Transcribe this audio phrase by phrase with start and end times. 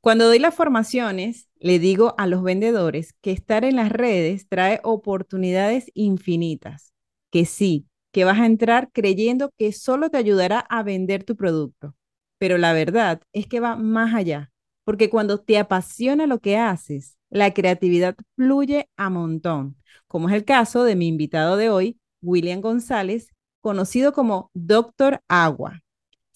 [0.00, 4.80] Cuando doy las formaciones, le digo a los vendedores que estar en las redes trae
[4.84, 6.92] oportunidades infinitas,
[7.30, 11.94] que sí, que vas a entrar creyendo que solo te ayudará a vender tu producto,
[12.38, 14.50] pero la verdad es que va más allá,
[14.84, 19.76] porque cuando te apasiona lo que haces, la creatividad fluye a montón,
[20.06, 23.30] como es el caso de mi invitado de hoy, William González,
[23.60, 25.82] conocido como Doctor Agua.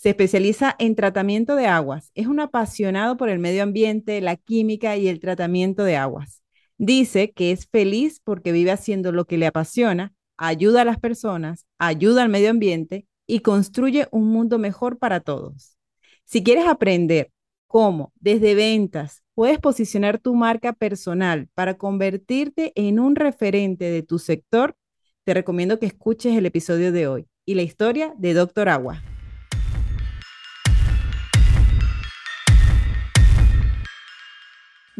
[0.02, 2.10] Se especializa en tratamiento de aguas.
[2.16, 6.42] Es un apasionado por el medio ambiente, la química y el tratamiento de aguas.
[6.76, 11.66] Dice que es feliz porque vive haciendo lo que le apasiona, ayuda a las personas,
[11.78, 15.78] ayuda al medio ambiente y construye un mundo mejor para todos.
[16.24, 17.30] Si quieres aprender
[17.68, 24.18] cómo desde ventas puedes posicionar tu marca personal para convertirte en un referente de tu
[24.18, 24.74] sector,
[25.22, 29.00] te recomiendo que escuches el episodio de hoy y la historia de Doctor Agua.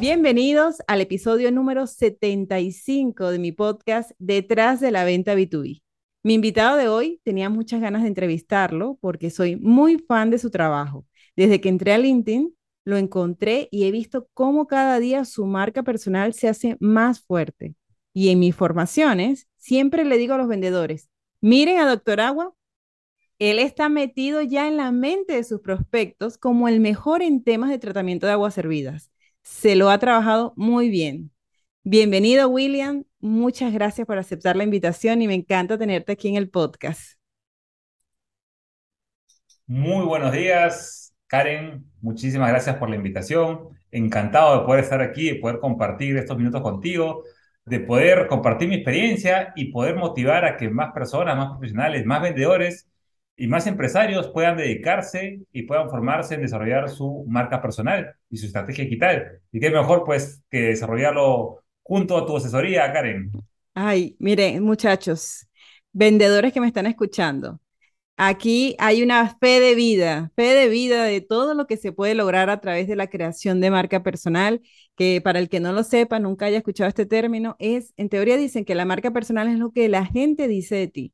[0.00, 5.82] Bienvenidos al episodio número 75 de mi podcast Detrás de la Venta B2B.
[6.22, 10.50] Mi invitado de hoy tenía muchas ganas de entrevistarlo porque soy muy fan de su
[10.50, 11.04] trabajo.
[11.34, 12.54] Desde que entré a LinkedIn,
[12.84, 17.74] lo encontré y he visto cómo cada día su marca personal se hace más fuerte.
[18.14, 21.10] Y en mis formaciones, siempre le digo a los vendedores,
[21.40, 22.54] miren a Doctor Agua,
[23.40, 27.70] él está metido ya en la mente de sus prospectos como el mejor en temas
[27.70, 29.10] de tratamiento de aguas servidas
[29.48, 31.32] se lo ha trabajado muy bien.
[31.82, 33.04] Bienvenido, William.
[33.18, 37.14] Muchas gracias por aceptar la invitación y me encanta tenerte aquí en el podcast.
[39.66, 41.90] Muy buenos días, Karen.
[42.02, 43.70] Muchísimas gracias por la invitación.
[43.90, 47.24] Encantado de poder estar aquí, de poder compartir estos minutos contigo,
[47.64, 52.20] de poder compartir mi experiencia y poder motivar a que más personas, más profesionales, más
[52.20, 52.86] vendedores
[53.38, 58.46] y más empresarios puedan dedicarse y puedan formarse en desarrollar su marca personal y su
[58.46, 59.40] estrategia digital.
[59.52, 63.30] Y qué mejor pues que desarrollarlo junto a tu asesoría, Karen.
[63.74, 65.46] Ay, miren, muchachos,
[65.92, 67.60] vendedores que me están escuchando.
[68.16, 72.16] Aquí hay una fe de vida, fe de vida de todo lo que se puede
[72.16, 74.60] lograr a través de la creación de marca personal,
[74.96, 78.36] que para el que no lo sepa, nunca haya escuchado este término, es, en teoría
[78.36, 81.12] dicen que la marca personal es lo que la gente dice de ti.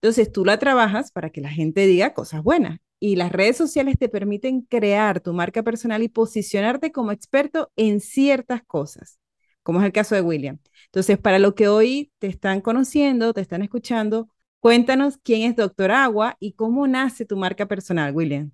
[0.00, 3.96] Entonces tú la trabajas para que la gente diga cosas buenas y las redes sociales
[3.98, 9.18] te permiten crear tu marca personal y posicionarte como experto en ciertas cosas,
[9.62, 10.58] como es el caso de William.
[10.86, 14.28] Entonces, para lo que hoy te están conociendo, te están escuchando,
[14.60, 18.52] cuéntanos quién es Doctor Agua y cómo nace tu marca personal, William.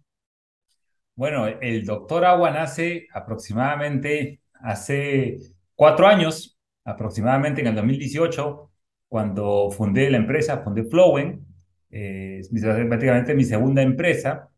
[1.14, 5.38] Bueno, el Doctor Agua nace aproximadamente hace
[5.74, 8.71] cuatro años, aproximadamente en el 2018
[9.12, 11.44] cuando fundé la empresa, fundé Flowen,
[11.90, 14.48] eh, es prácticamente mi segunda empresa,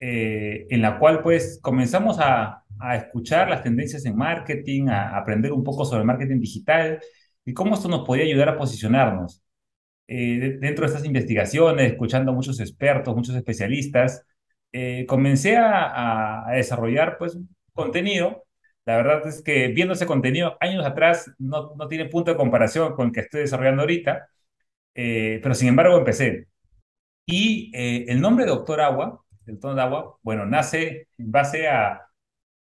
[0.00, 5.52] eh, en la cual pues comenzamos a, a, escuchar las tendencias en marketing, a, aprender
[5.52, 7.00] un poco sobre marketing digital
[7.44, 9.42] y cómo esto nos podía ayudar a posicionarnos.
[10.06, 14.24] Eh, dentro de estas investigaciones, escuchando a muchos expertos, muchos especialistas,
[15.06, 17.38] comencé a, a, desarrollar pues
[17.74, 18.44] contenido
[18.88, 22.94] la verdad es que viendo ese contenido años atrás no, no tiene punto de comparación
[22.94, 24.30] con el que estoy desarrollando ahorita,
[24.94, 26.48] eh, pero sin embargo empecé.
[27.26, 32.02] Y eh, el nombre Doctor Agua, el tono de agua, bueno, nace en base a,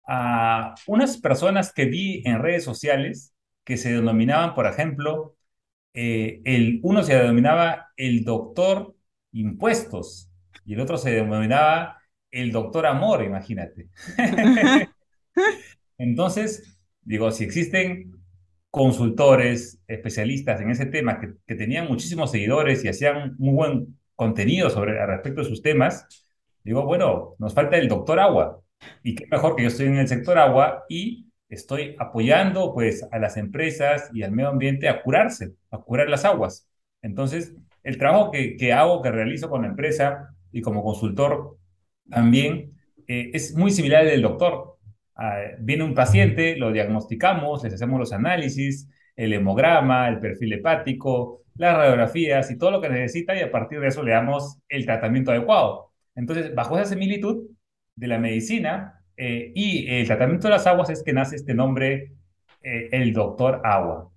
[0.08, 5.36] a unas personas que vi en redes sociales que se denominaban, por ejemplo,
[5.94, 8.96] eh, el, uno se denominaba el doctor
[9.34, 10.32] impuestos
[10.66, 11.98] y el otro se denominaba
[12.32, 13.90] el doctor amor, imagínate.
[16.00, 18.14] Entonces, digo, si existen
[18.72, 25.06] consultores, especialistas en ese tema que, tenían muchísimos seguidores y hacían muy buen contenido sobre
[25.06, 26.26] respecto de sus temas,
[26.64, 28.62] digo, bueno, nos falta el doctor agua.
[29.04, 33.20] Y qué mejor que yo estoy en el sector agua y estoy apoyando pues a
[33.20, 36.68] las empresas y al medio ambiente a curarse, a curar las aguas.
[37.02, 41.58] Entonces, el trabajo que, que hago, que realizo con la empresa y como consultor
[42.10, 42.74] también,
[43.08, 44.69] eh, es muy similar al del doctor.
[45.22, 48.88] Ah, viene un paciente, lo diagnosticamos, les hacemos los análisis,
[49.18, 53.82] el hemograma, el perfil hepático, las radiografías y todo lo que necesita y a partir
[53.82, 55.92] de eso le damos el tratamiento adecuado.
[56.16, 57.50] Entonces, bajo esa similitud
[57.96, 62.14] de la medicina eh, y el tratamiento de las aguas es que nace este nombre
[62.64, 64.10] eh, el doctor agua.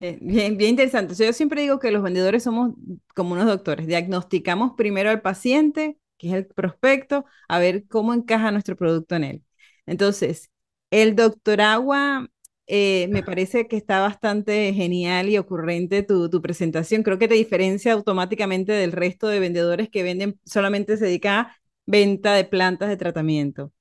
[0.00, 1.14] Eh, bien, bien interesante.
[1.14, 2.72] yo siempre digo que los vendedores somos
[3.14, 3.86] como unos doctores.
[3.86, 9.24] Diagnosticamos primero al paciente, que es el prospecto, a ver cómo encaja nuestro producto en
[9.24, 9.45] él.
[9.86, 10.50] Entonces,
[10.90, 12.28] el doctor agua
[12.66, 17.02] eh, me parece que está bastante genial y ocurrente tu, tu, presentación.
[17.02, 21.56] Creo que te diferencia automáticamente del resto de vendedores que venden, solamente se dedica a
[21.86, 23.72] venta de plantas de tratamiento.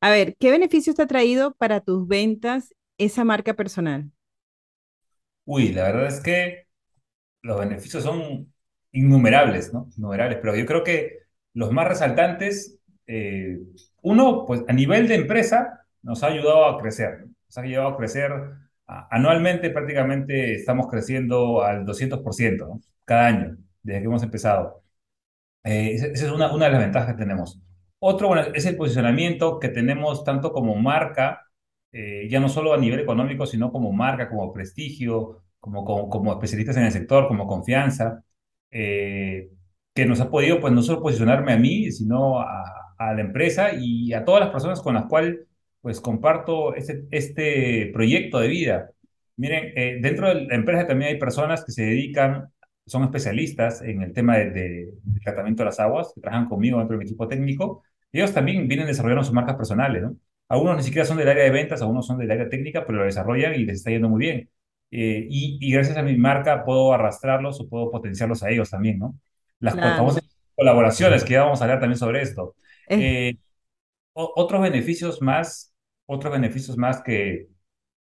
[0.00, 4.10] A ver, ¿qué beneficios te ha traído para tus ventas esa marca personal?
[5.44, 6.66] Uy, la verdad es que
[7.42, 8.52] los beneficios son
[8.92, 9.88] innumerables, ¿no?
[9.96, 11.20] Innumerables, pero yo creo que
[11.52, 13.58] los más resaltantes, eh,
[14.02, 17.96] uno, pues a nivel de empresa, nos ha ayudado a crecer, nos ha ayudado a
[17.96, 18.32] crecer
[18.86, 22.80] anualmente, prácticamente estamos creciendo al 200%, ¿no?
[23.04, 24.82] Cada año, desde que hemos empezado.
[25.64, 27.60] Eh, esa es una, una de las ventajas que tenemos.
[27.98, 31.44] Otro, bueno, es el posicionamiento que tenemos tanto como marca
[31.94, 36.76] eh, ya no solo a nivel económico, sino como marca, como prestigio, como, como, especialistas
[36.76, 38.24] en el sector, como confianza,
[38.72, 39.50] eh,
[39.94, 42.64] que nos ha podido pues no solo posicionarme a mí, sino a,
[43.08, 45.40] a, la empresa y a todas las personas con las cuales
[45.80, 48.90] pues comparto este, este proyecto de vida.
[49.36, 52.48] Miren, eh, dentro de la empresa también hay personas que se dedican,
[52.86, 54.92] son especialistas en el tema de, de,
[55.22, 58.68] tratamiento de las aguas, que trabajan conmigo dentro de mi equipo técnico, y ellos también
[58.68, 60.16] vienen desarrollando sus marcas personales, ¿no?
[60.48, 63.04] Algunos ni siquiera son del área de ventas, algunos son del área técnica, pero lo
[63.04, 64.50] desarrollan y les está yendo muy bien.
[64.90, 69.18] Eh, y, gracias a mi marca puedo arrastrarlos o puedo potenciarlos a ellos también, ¿no?
[69.58, 70.22] Las famosas
[70.54, 72.54] colaboraciones, que ya vamos a hablar también sobre esto.
[72.88, 73.36] Eh,
[74.12, 75.74] otros beneficios más,
[76.06, 77.48] otros beneficios más que,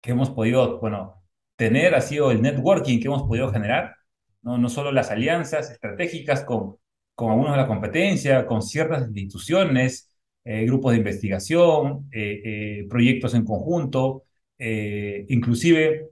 [0.01, 1.23] que hemos podido, bueno,
[1.55, 3.95] tener ha sido el networking que hemos podido generar,
[4.41, 6.77] no, no solo las alianzas estratégicas con,
[7.15, 10.11] con algunos de la competencia, con ciertas instituciones,
[10.49, 14.23] eh, grupos de investigación, eh, eh, proyectos en conjunto,
[14.57, 16.09] inclusive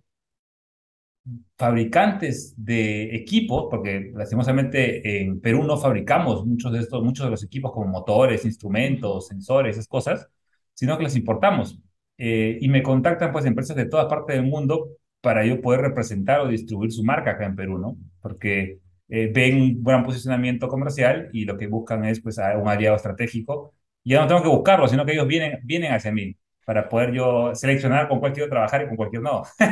[1.57, 7.43] fabricantes de equipos, porque lastimosamente en Perú no fabricamos muchos de estos, muchos de los
[7.43, 10.27] equipos como motores, instrumentos, sensores, esas cosas,
[10.73, 11.79] sino que los importamos.
[12.17, 14.89] y me contactan pues empresas de toda parte del mundo
[15.21, 17.97] para yo poder representar o distribuir su marca acá en Perú, ¿no?
[18.21, 23.73] Porque ven un buen posicionamiento comercial y lo que buscan es pues un aliado estratégico
[24.05, 27.53] ya no tengo que buscarlo, sino que ellos vienen, vienen hacia mí para poder yo
[27.55, 29.43] seleccionar con cuál quiero trabajar y con cuál no.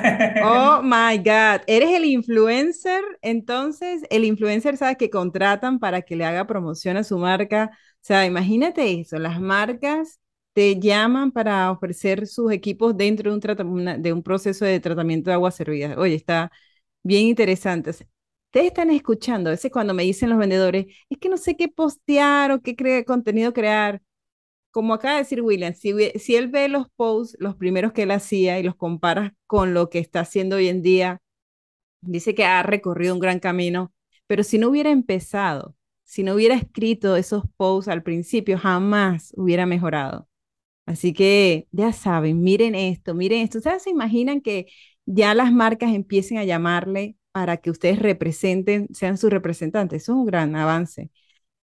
[0.46, 6.26] Oh my God, eres el influencer, entonces el influencer sabe que contratan para que le
[6.26, 7.70] haga promoción a su marca.
[7.74, 10.20] O sea, imagínate eso, las marcas
[10.52, 15.36] te llaman para ofrecer sus equipos dentro de un, de un proceso de tratamiento de
[15.36, 15.98] aguas servidas.
[15.98, 16.52] Oye, está
[17.04, 17.92] bien interesante.
[17.92, 21.70] Ustedes están escuchando, a veces cuando me dicen los vendedores, es que no sé qué
[21.70, 24.02] postear o qué contenido crear
[24.74, 28.12] como acaba de decir William, si, si él ve los posts, los primeros que él
[28.12, 31.22] hacía y los compara con lo que está haciendo hoy en día,
[32.02, 33.94] dice que ha recorrido un gran camino,
[34.28, 39.66] pero si no hubiera empezado, si no hubiera escrito esos posts al principio, jamás hubiera
[39.68, 40.28] mejorado.
[40.86, 43.60] Así que ya saben, miren esto, miren esto.
[43.60, 44.68] ¿Ustedes se imaginan que
[45.06, 50.04] ya las marcas empiecen a llamarle para que ustedes representen, sean sus representantes?
[50.04, 51.12] Eso es un gran avance.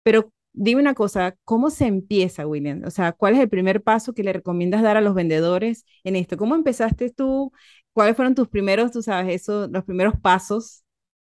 [0.03, 2.83] Pero dime una cosa, ¿cómo se empieza, William?
[2.85, 6.17] O sea, ¿cuál es el primer paso que le recomiendas dar a los vendedores en
[6.17, 6.37] esto?
[6.37, 7.53] ¿Cómo empezaste tú?
[7.93, 10.85] ¿Cuáles fueron tus primeros, tú sabes, eso, los primeros pasos,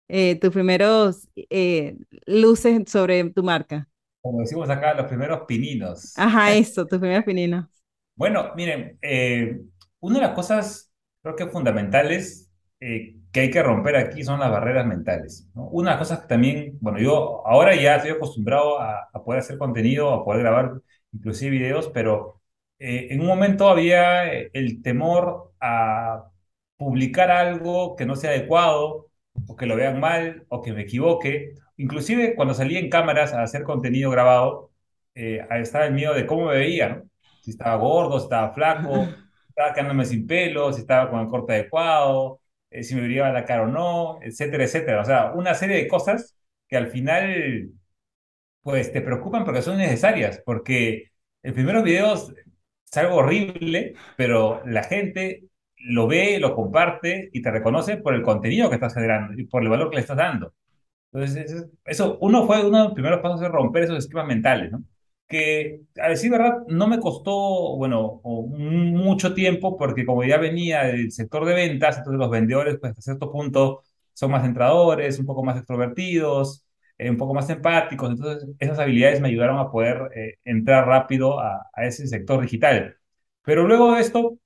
[0.08, 3.88] eh, tus primeros eh, luces sobre tu marca?
[4.22, 6.14] Como decimos acá, los primeros pininos.
[6.18, 7.66] Ajá, eso, tus primeros pininos.
[8.16, 9.62] Bueno, miren, eh,
[10.00, 10.92] una de las cosas
[11.22, 12.43] creo que fundamentales
[12.86, 15.50] eh, que hay que romper aquí son las barreras mentales.
[15.56, 19.58] Una de las cosas que también, bueno, yo ahora ya estoy acostumbrado a, poder hacer
[19.58, 20.82] contenido, a poder grabar
[21.14, 22.42] inclusive videos, pero
[22.80, 26.26] eh, en un momento había eh, el temor a
[26.78, 29.08] publicar algo que no sea adecuado,
[29.48, 31.56] o que lo vean mal, o que me equivoque.
[31.78, 34.72] Inclusive cuando salí en cámaras a hacer contenido grabado,
[35.16, 37.04] estaba el miedo de cómo me veía, ¿no?
[37.42, 41.28] Si estaba gordo, si estaba flaco, si estaba quedándome sin pelo, si estaba con el
[41.28, 42.42] corte adecuado,
[42.74, 45.02] eh, si me brillaba la cara o no, etcétera, etcétera.
[45.02, 46.38] O sea, una serie de cosas
[46.68, 47.72] que al final,
[48.62, 51.12] pues te preocupan porque son necesarias, porque
[51.44, 52.34] el primeros videos
[52.92, 55.46] es algo horrible, pero la gente
[55.78, 59.64] lo ve, lo comparte y te reconoce por el contenido que estás generando y por
[59.64, 60.54] el valor que le estás dando.
[61.14, 64.84] Entonces, eso, uno fue uno de los primeros pasos de romper esos esquemas mentales, ¿no?
[65.28, 71.12] Que a decir verdad no me costó, bueno, mucho tiempo porque como ya venía del
[71.12, 75.44] sector de ventas, entonces los vendedores pues hasta cierto punto son más entradores, un poco
[75.44, 76.66] más extrovertidos,
[76.98, 81.40] eh, un poco más empáticos, entonces esas habilidades me ayudaron a poder eh, entrar rápido
[81.40, 82.98] a, ese sector digital.
[83.44, 84.38] Pero luego de esto,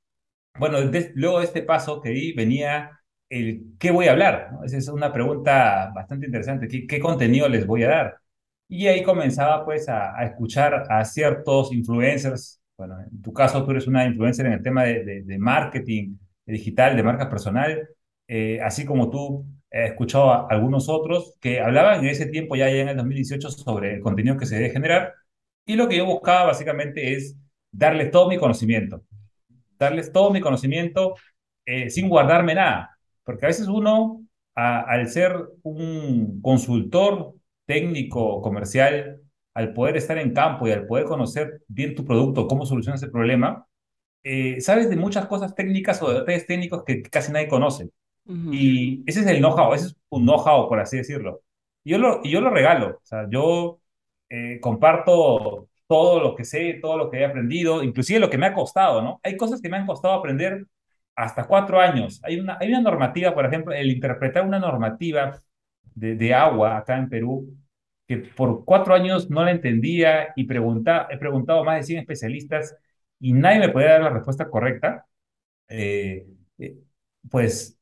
[0.59, 0.79] bueno,
[1.15, 4.51] luego de este paso que di, venía el qué voy a hablar.
[4.65, 6.67] Esa es una pregunta bastante interesante.
[6.67, 8.21] ¿Qué, ¿Qué, contenido les voy a dar?
[8.67, 12.61] Y ahí comenzaba pues a, escuchar a ciertos influencers.
[12.77, 16.95] Bueno, en tu caso tú eres una influencer en el tema de, de, marketing digital,
[16.95, 17.87] de marca personal,
[18.27, 22.69] eh, así como tú he escuchado a algunos otros que hablaban en ese tiempo, ya,
[22.69, 25.13] ya en el 2018, sobre el contenido que se debe generar.
[25.65, 27.35] Y lo que yo buscaba básicamente es
[27.71, 29.03] darles todo mi conocimiento
[29.79, 31.15] darles todo mi conocimiento
[31.65, 32.97] eh, sin guardarme nada.
[33.23, 34.21] Porque a veces uno,
[34.55, 37.33] al ser un consultor
[37.67, 39.21] técnico comercial,
[39.53, 43.11] al poder estar en campo y al poder conocer bien tu producto, cómo solucionas el
[43.11, 43.67] problema,
[44.23, 47.89] eh, sabes de muchas cosas técnicas o de detalles técnicos que casi nadie conoce.
[48.51, 51.41] Y ese es el know-how, ese es un know-how, por así decirlo.
[51.83, 53.79] Y yo lo, y yo lo regalo, o sea, yo
[54.29, 58.47] eh, comparto todo lo que sé, todo lo que he aprendido, inclusive lo que me
[58.47, 59.19] ha costado, ¿no?
[59.23, 60.65] Hay cosas que me han costado aprender
[61.15, 62.19] hasta cuatro años.
[62.23, 65.41] Hay una, hay una normativa, por ejemplo, el interpretar una normativa
[65.97, 67.57] de, de agua acá en Perú,
[68.07, 71.99] que por cuatro años no la entendía y pregunta, he preguntado a más de 100
[72.01, 72.77] especialistas
[73.19, 75.05] y nadie me podía dar la respuesta correcta.
[75.69, 76.25] Eh,
[76.59, 76.77] eh,
[77.29, 77.77] pues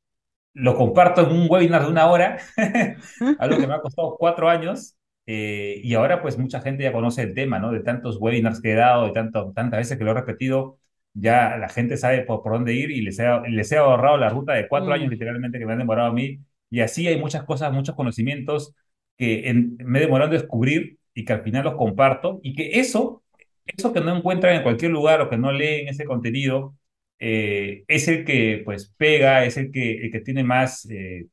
[0.54, 2.38] lo comparto en un webinar de una hora,
[3.40, 7.24] algo que me ha costado cuatro años eh, y ahora pues mucha gente ya conoce
[7.24, 7.72] el tema, ¿no?
[7.72, 10.80] De tantos webinars que he dado, de tanto, tantas veces que lo he repetido,
[11.14, 14.54] ya la gente sabe por, dónde ir y les he, les he ahorrado la ruta
[14.54, 15.12] de cuatro años mm.
[15.12, 16.40] literalmente que me han demorado a mí.
[16.70, 18.74] Y así hay muchas cosas, muchos conocimientos
[19.18, 22.40] que me he demorado en descubrir y que al final los comparto.
[22.44, 23.24] Y que eso,
[23.66, 26.76] eso que no encuentran en cualquier lugar o que no leen ese contenido,
[27.20, 31.28] eh, es el que pues pega, es el que, el que tiene más, eh,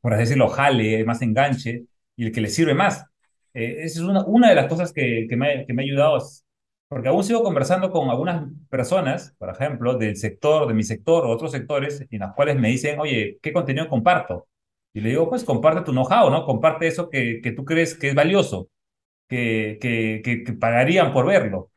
[0.00, 1.84] por así decirlo, jale, más enganche
[2.16, 3.04] y el que le sirve más.
[3.54, 6.18] Eh, esa es una, una de las cosas que, que, me, que me ha ayudado,
[6.88, 11.30] porque aún sigo conversando con algunas personas, por ejemplo, del sector, de mi sector o
[11.30, 14.48] otros sectores, en las cuales me dicen, oye, ¿qué contenido comparto?
[14.92, 16.44] Y le digo, pues comparte tu know-how, ¿no?
[16.44, 18.68] Comparte eso que, que tú crees que es valioso,
[19.28, 21.70] que, que, que, pagarían por verlo.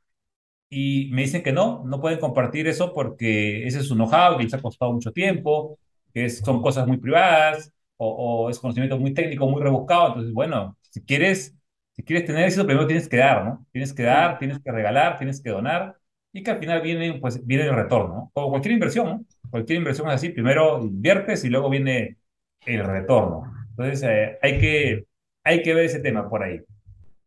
[0.70, 4.44] Y me dicen que no, no pueden compartir eso porque ese es su know-how, que
[4.44, 5.80] les ha costado mucho tiempo,
[6.14, 10.10] que son cosas muy privadas o, o es conocimiento muy técnico, muy rebuscado.
[10.10, 11.56] Entonces, bueno, si quieres
[11.96, 13.66] si quieres tener éxito, primero tienes que dar, ¿no?
[13.72, 15.98] Tienes que dar, tienes que regalar, tienes que donar,
[16.34, 18.32] y que al final viene, pues, viene el retorno, ¿no?
[18.34, 19.26] Como cualquier inversión, ¿no?
[19.50, 22.18] Cualquier inversión es así, primero inviertes y luego viene
[22.66, 23.54] el retorno.
[23.72, 25.06] Entonces, eh, hay, que,
[25.44, 26.62] hay que ver ese tema por ahí.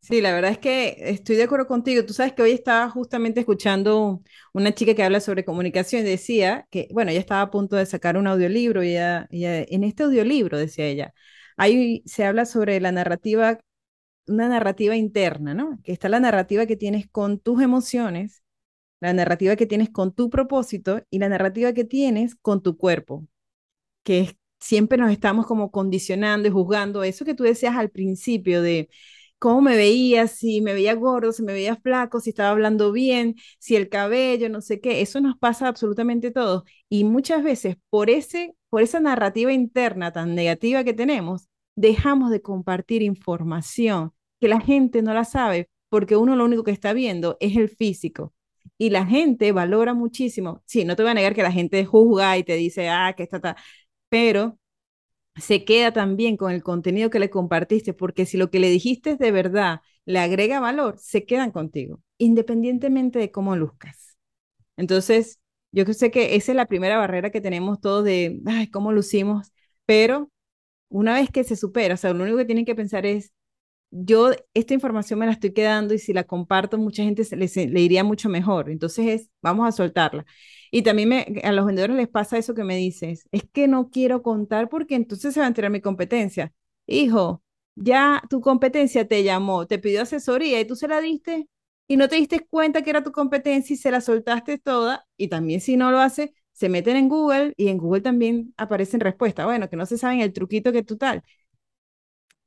[0.00, 2.04] Sí, la verdad es que estoy de acuerdo contigo.
[2.04, 6.66] Tú sabes que hoy estaba justamente escuchando una chica que habla sobre comunicación y decía
[6.70, 10.86] que, bueno, ella estaba a punto de sacar un audiolibro y en este audiolibro, decía
[10.86, 11.14] ella,
[11.56, 13.58] ahí se habla sobre la narrativa
[14.28, 15.80] una narrativa interna, ¿no?
[15.82, 18.42] Que está la narrativa que tienes con tus emociones,
[19.00, 23.26] la narrativa que tienes con tu propósito y la narrativa que tienes con tu cuerpo,
[24.04, 28.88] que siempre nos estamos como condicionando y juzgando eso que tú decías al principio de
[29.38, 33.36] cómo me veía, si me veía gordo, si me veía flaco, si estaba hablando bien,
[33.58, 38.10] si el cabello, no sé qué, eso nos pasa absolutamente todo y muchas veces por
[38.10, 44.60] ese por esa narrativa interna tan negativa que tenemos, dejamos de compartir información que la
[44.60, 48.34] gente no la sabe porque uno lo único que está viendo es el físico.
[48.76, 50.62] Y la gente valora muchísimo.
[50.66, 53.24] Sí, no te voy a negar que la gente juzga y te dice, ah, que
[53.24, 53.56] está,
[54.08, 54.58] pero
[55.36, 59.12] se queda también con el contenido que le compartiste, porque si lo que le dijiste
[59.12, 64.18] es de verdad le agrega valor, se quedan contigo, independientemente de cómo luzcas.
[64.76, 65.40] Entonces,
[65.72, 69.52] yo sé que esa es la primera barrera que tenemos todos de, ay, cómo lucimos,
[69.86, 70.30] pero
[70.88, 73.32] una vez que se supera, o sea, lo único que tienen que pensar es,
[73.90, 78.04] yo esta información me la estoy quedando y si la comparto, mucha gente le, iría
[78.04, 78.70] mucho mejor.
[78.70, 80.26] Entonces es, vamos a soltarla.
[80.70, 83.90] Y también me, a los vendedores les pasa eso que me dices, es que no
[83.90, 86.52] quiero contar porque entonces se va a enterar mi competencia.
[86.86, 87.42] Hijo,
[87.74, 91.48] ya tu competencia te llamó, te pidió asesoría y tú se la diste
[91.86, 95.06] y no te diste cuenta que era tu competencia y se la soltaste toda.
[95.16, 99.00] Y también si no lo hace, se meten en Google y en Google también aparecen
[99.00, 99.46] respuestas.
[99.46, 101.22] Bueno, que no se saben el truquito que tú tal.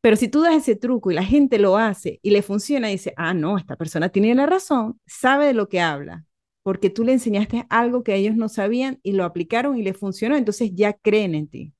[0.02, 2.94] Pero si tú das ese truco y la gente lo hace y le funciona, y
[2.94, 6.26] dice, ah, no, esta persona tiene la razón, sabe de lo que habla,
[6.64, 10.38] porque tú le enseñaste algo que ellos no sabían y lo aplicaron y le funcionó,
[10.38, 11.74] entonces ya creen en ti.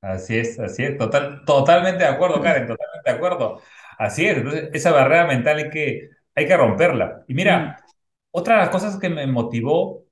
[0.00, 3.60] Así es, así es, total, totalmente de acuerdo, Karen, totalmente de acuerdo.
[3.98, 7.24] Así es, entonces esa barrera mental hay que, hay que romperla.
[7.26, 7.84] Y mira,
[8.30, 10.06] otra de las cosas que me motivó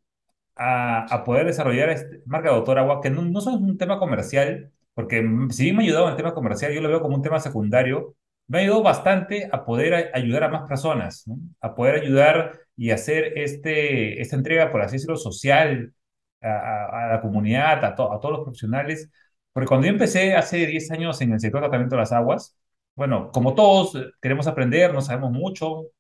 [0.57, 3.99] a, a poder desarrollar este marca de Doctor Agua, que no, no es un tema
[3.99, 7.17] comercial, porque si bien me ha ayudado en el tema comercial, yo lo veo como
[7.17, 8.17] un tema secundario,
[8.49, 11.37] me ha ayudado bastante a poder ayudar a más personas, ¿no?
[11.61, 15.93] a poder ayudar y hacer este, esta entrega, por así decirlo, social,
[16.41, 19.11] a, la comunidad, a, a todos los profesionales,
[19.53, 22.57] porque cuando yo empecé hace 10 años en el sector de tratamiento de las aguas,
[22.95, 25.91] bueno, como todos eh, queremos aprender, no sabemos mucho,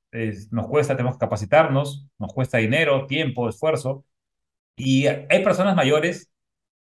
[0.50, 4.04] nos cuesta, tenemos que capacitarnos, nos cuesta dinero, tiempo, esfuerzo,
[4.76, 6.30] y hay personas mayores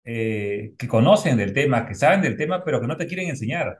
[0.04, 3.78] eh, que conocen del tema, que saben del tema, pero que no te quieren enseñar.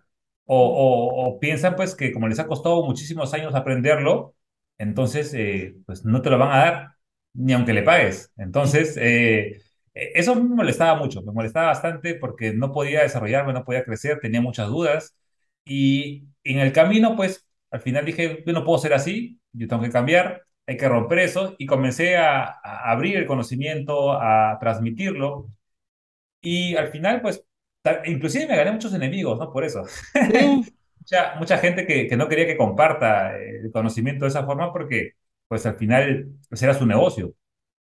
[0.53, 4.35] O, piensan pues que como les ha costado muchísimos años aprenderlo,
[4.79, 6.89] entonces eh, pues no te lo van a dar
[7.35, 8.33] ni aunque le pagues.
[8.37, 9.61] Entonces, eh,
[9.95, 14.41] eso me molestaba mucho, me molestaba bastante porque no podía desarrollarme, no podía crecer, tenía
[14.41, 15.17] muchas dudas
[15.65, 19.83] y en el camino pues al final dije, yo no puedo ser así, yo tengo
[19.83, 25.49] que cambiar, hay que romper eso y comencé a, a abrir el conocimiento, a transmitirlo
[26.41, 27.45] y al final, pues,
[28.07, 29.53] inclusive me gané muchos enemigos, ¿no?
[29.53, 29.83] Por eso.
[30.99, 34.73] mucha, mucha gente que, que, no quería que comparta eh, el conocimiento de esa forma
[34.73, 35.13] porque,
[35.49, 37.35] pues, al final, pues, era su negocio.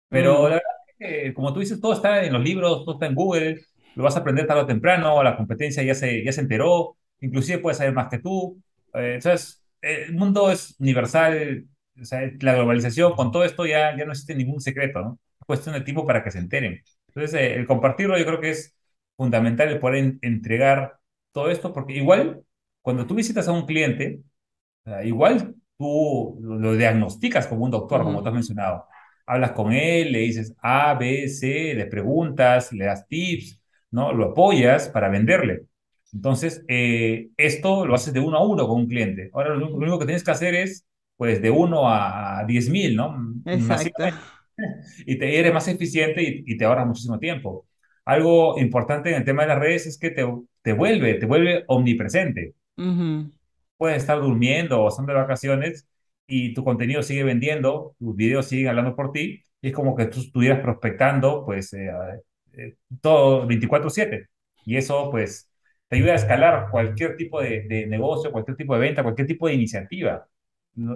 [0.10, 0.44] Pero mm.
[0.44, 3.16] la verdad es que, como tú dices, todo está en los libros, todo está en
[3.16, 3.62] Google,
[3.96, 7.60] lo vas a aprender tarde o temprano, la competencia ya se, ya se enteró, inclusive
[7.60, 8.62] puedes saber más que tú.
[8.94, 11.66] Eh, entonces, el mundo es universal,
[12.00, 15.20] o sea, la globalización, con todo esto ya, ya no existe ningún secreto, ¿no?
[15.40, 16.82] Es cuestión de tiempo para que se enteren.
[17.16, 18.76] Entonces, eh, el compartirlo yo creo que es
[19.16, 20.98] fundamental el poder entregar
[21.32, 22.42] todo esto, porque igual
[22.82, 24.22] cuando tú visitas a un cliente,
[25.04, 28.86] igual tú lo, diagnosticas como un doctor, como tú has mencionado.
[29.26, 33.60] Hablas con él, le dices A, B, C, le preguntas, le das tips,
[33.92, 34.14] ¿no?
[34.14, 35.64] Lo apoyas para venderle.
[36.14, 39.32] Entonces, eh, esto lo haces de uno a uno con un cliente.
[39.34, 40.86] Ahora lo, único que tienes que hacer es,
[41.18, 43.34] pues, de uno a, diez mil, ¿no?
[43.46, 44.04] Exacto
[45.06, 47.68] y te eres más eficiente y, te ahorras muchísimo tiempo.
[48.06, 50.26] Algo importante en el tema de las redes es que te,
[50.62, 52.54] te vuelve, te vuelve omnipresente.
[53.78, 55.88] Puedes estar durmiendo o estando de vacaciones
[56.28, 60.06] y tu contenido sigue vendiendo, tus videos siguen hablando por ti y es como que
[60.06, 61.92] tú estuvieras prospectando pues eh,
[62.54, 64.28] eh, todo 24/7
[64.66, 65.50] y eso pues
[65.88, 69.48] te ayuda a escalar cualquier tipo de, de negocio, cualquier tipo de venta, cualquier tipo
[69.48, 70.28] de iniciativa.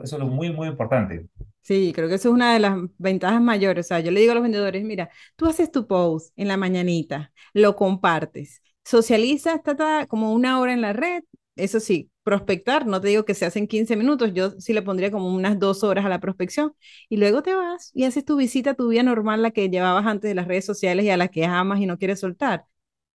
[0.03, 1.25] Eso es muy, muy importante.
[1.61, 3.85] Sí, creo que eso es una de las ventajas mayores.
[3.85, 6.57] O sea, yo le digo a los vendedores, mira, tú haces tu post en la
[6.57, 11.23] mañanita, lo compartes, socializas está como una hora en la red.
[11.55, 15.11] Eso sí, prospectar, no te digo que se hacen 15 minutos, yo sí le pondría
[15.11, 16.73] como unas dos horas a la prospección
[17.09, 20.29] y luego te vas y haces tu visita, tu vida normal, la que llevabas antes
[20.29, 22.65] de las redes sociales y a la que amas y no quieres soltar.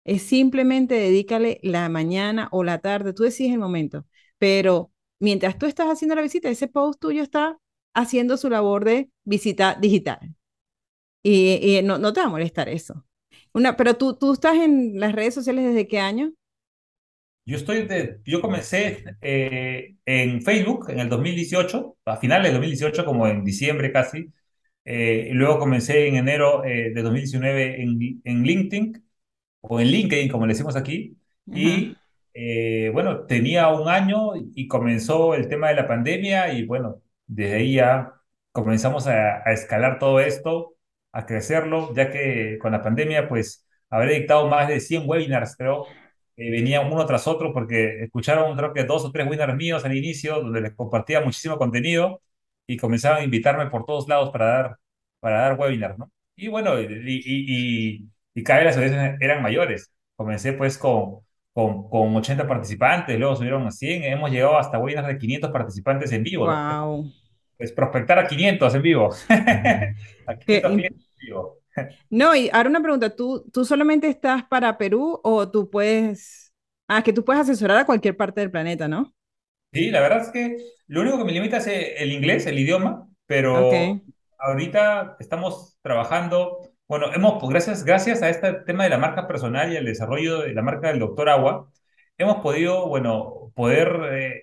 [0.05, 4.05] Es simplemente dedícale la mañana o la tarde, tú decides el momento,
[4.39, 7.59] pero mientras tú estás haciendo la visita, ese post tuyo está
[7.95, 10.35] haciendo su labor de visita digital.
[11.23, 13.05] Y, no, no, te va a molestar eso.
[13.53, 16.33] Una, pero tú, tú estás en las redes sociales desde qué año?
[17.45, 23.05] Yo estoy de, yo comencé eh, en Facebook en el 2018, a finales del 2018,
[23.05, 24.33] como en diciembre casi.
[24.85, 29.05] Eh, y luego comencé en enero eh, de 2019 en, en LinkedIn,
[29.61, 31.17] o en LinkedIn, como le decimos aquí.
[31.47, 31.97] Y
[32.35, 37.03] eh, bueno, tenía un año y comenzó el tema de la pandemia y bueno,
[37.35, 38.15] desde ahí ya
[38.53, 40.75] comenzamos a, escalar todo esto,
[41.13, 45.87] a crecerlo, ya que con la pandemia pues habré dictado más de 100 webinars, creo,
[46.37, 49.97] eh, venían uno tras otro porque escucharon creo que dos o tres webinars míos al
[49.97, 52.23] inicio donde les compartía muchísimo contenido
[52.67, 54.77] y comenzaban a invitarme por todos lados para dar,
[55.21, 56.11] para dar webinars, ¿no?
[56.37, 58.09] Y bueno, y,
[58.45, 59.93] cada vez las audiencias eran mayores.
[60.17, 61.21] Comencé pues con
[61.53, 66.13] con, con 80 participantes, luego subieron a 100, hemos llegado hasta webinars de 500 participantes
[66.13, 66.47] en vivo.
[66.47, 67.13] Wow.
[67.63, 69.15] Pues prospectar a 500 en vivo.
[69.29, 71.59] a 500 en vivo.
[72.11, 76.53] No, y ahora una pregunta, ¿tú, ¿tú solamente estás para Perú o tú puedes,
[76.87, 79.15] ah, que tú puedes asesorar a cualquier parte del planeta, ¿no?
[79.73, 83.09] Sí, la verdad es que lo único que me limita es el inglés, el idioma,
[83.25, 83.71] pero
[84.39, 86.59] ahorita estamos trabajando
[86.93, 90.43] bueno, hemos, pues, gracias, gracias a este tema de la marca personal y el desarrollo
[90.43, 91.71] de la marca del Doctor Agua,
[92.19, 94.43] hemos podido, bueno, poder eh,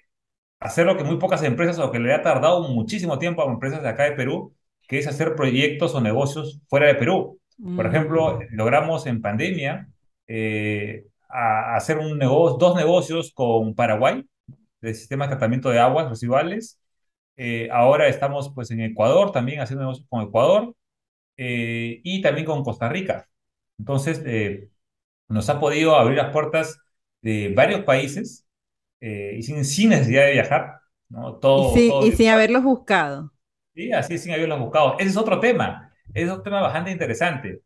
[0.60, 3.82] hacer lo que muy pocas empresas o que le ha tardado muchísimo tiempo a empresas
[3.82, 4.56] de acá de Perú,
[4.88, 7.40] que es hacer proyectos o negocios fuera de Perú.
[7.76, 7.90] Por mm.
[7.90, 9.90] ejemplo, logramos en pandemia
[10.28, 14.26] eh, hacer un negocio, dos negocios con Paraguay,
[14.82, 16.80] de sistema de tratamiento de aguas residuales.
[17.38, 20.76] Eh, ahora estamos pues en Ecuador también haciendo negocios con Ecuador
[21.38, 23.28] eh, y también con Costa Rica.
[23.78, 24.24] Entonces,
[25.30, 26.80] nos ha podido abrir las puertas
[27.22, 28.46] de varios países
[29.02, 30.80] eh, y sin, sin, necesidad de viajar.
[31.10, 31.36] ¿no?
[31.36, 33.32] Todo, y, sin haberlos buscado.
[33.74, 34.98] Sí, así sin haberlos buscado.
[35.00, 35.94] Ese es otro tema.
[36.14, 37.62] Ese es otro tema bastante interesante.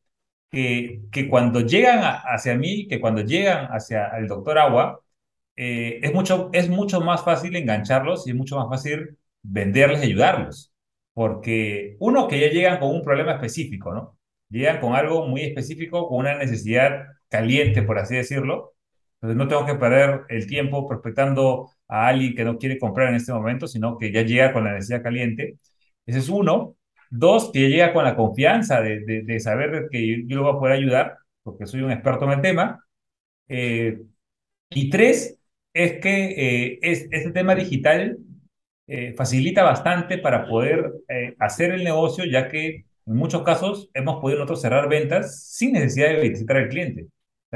[0.49, 5.01] Que, que cuando llegan hacia mí, que cuando llegan hacia el doctor Agua,
[5.55, 10.73] es, mucho, es mucho más fácil engancharlos y es mucho más fácil venderles y ayudarlos
[11.13, 14.17] porque uno, que ya llegan con un problema específico, ¿no?
[14.49, 18.73] llegan con algo muy específico, con una necesidad caliente, por así decirlo.
[19.23, 23.15] Entonces no tengo que perder el tiempo prospectando a alguien que no quiere comprar en
[23.15, 25.59] este momento, sino que ya llega con la necesidad caliente.
[26.05, 26.75] Ese es uno.
[27.09, 30.73] Dos, que llega con la confianza de, de, saber que yo, lo voy a poder
[30.75, 32.85] ayudar, porque soy un experto en el tema.
[33.47, 34.01] Eh,
[34.69, 35.37] y tres,
[35.73, 38.17] es que eh, es, este tema digital
[38.87, 40.91] eh, facilita bastante para poder
[41.39, 46.09] hacer el negocio, ya que en muchos casos hemos podido nosotros cerrar ventas sin necesidad
[46.09, 47.07] de visitar al cliente.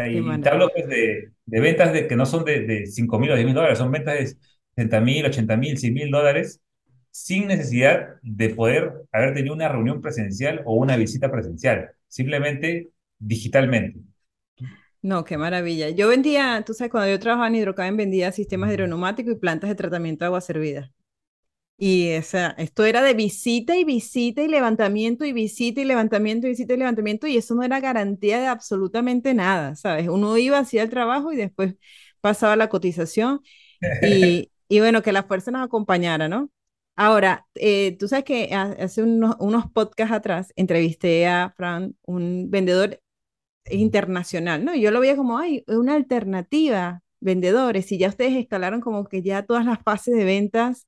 [0.05, 3.31] Y, te hablo pues, de, de, ventas de, que no son de, de 5 mil
[3.31, 4.27] o 10 mil dólares, son ventas de
[4.75, 6.61] 70 mil, 80 mil, 100 mil dólares
[7.11, 14.01] sin necesidad de poder haber tenido una reunión presencial o una visita presencial, simplemente digitalmente.
[15.01, 15.89] No, qué maravilla.
[15.89, 19.75] Yo vendía, tú sabes, cuando yo trabajaba en Hidrocaben vendía sistemas hidroneumáticos y plantas de
[19.75, 20.91] tratamiento de agua servida.
[21.79, 26.51] Y esa, esto era de visita y visita y levantamiento y visita y levantamiento y
[26.51, 30.07] visita y levantamiento y eso no era garantía de absolutamente nada, ¿sabes?
[30.09, 31.75] Uno iba, hacía el trabajo y después
[32.19, 33.41] pasaba la cotización
[34.01, 36.49] y, y bueno, que la fuerza nos acompañara, ¿no?
[36.95, 42.99] Ahora, eh, tú sabes que hace unos, unos podcasts atrás entrevisté a Fran, un vendedor
[43.69, 44.73] internacional, ¿no?
[44.75, 49.21] Y yo lo veía como, ay, una alternativa, vendedores, y ya ustedes escalaron como que
[49.21, 50.87] ya todas las fases de ventas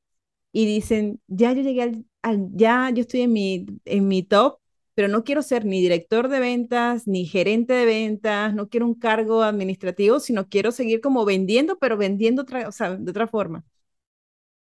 [0.52, 4.60] y dicen, ya yo llegué al, ya yo estoy en mi, en mi top,
[4.96, 8.96] pero no quiero ser ni director de ventas, ni gerente de ventas, no quiero un
[8.96, 13.64] cargo administrativo, sino quiero seguir como vendiendo, pero vendiendo o sea, de otra forma.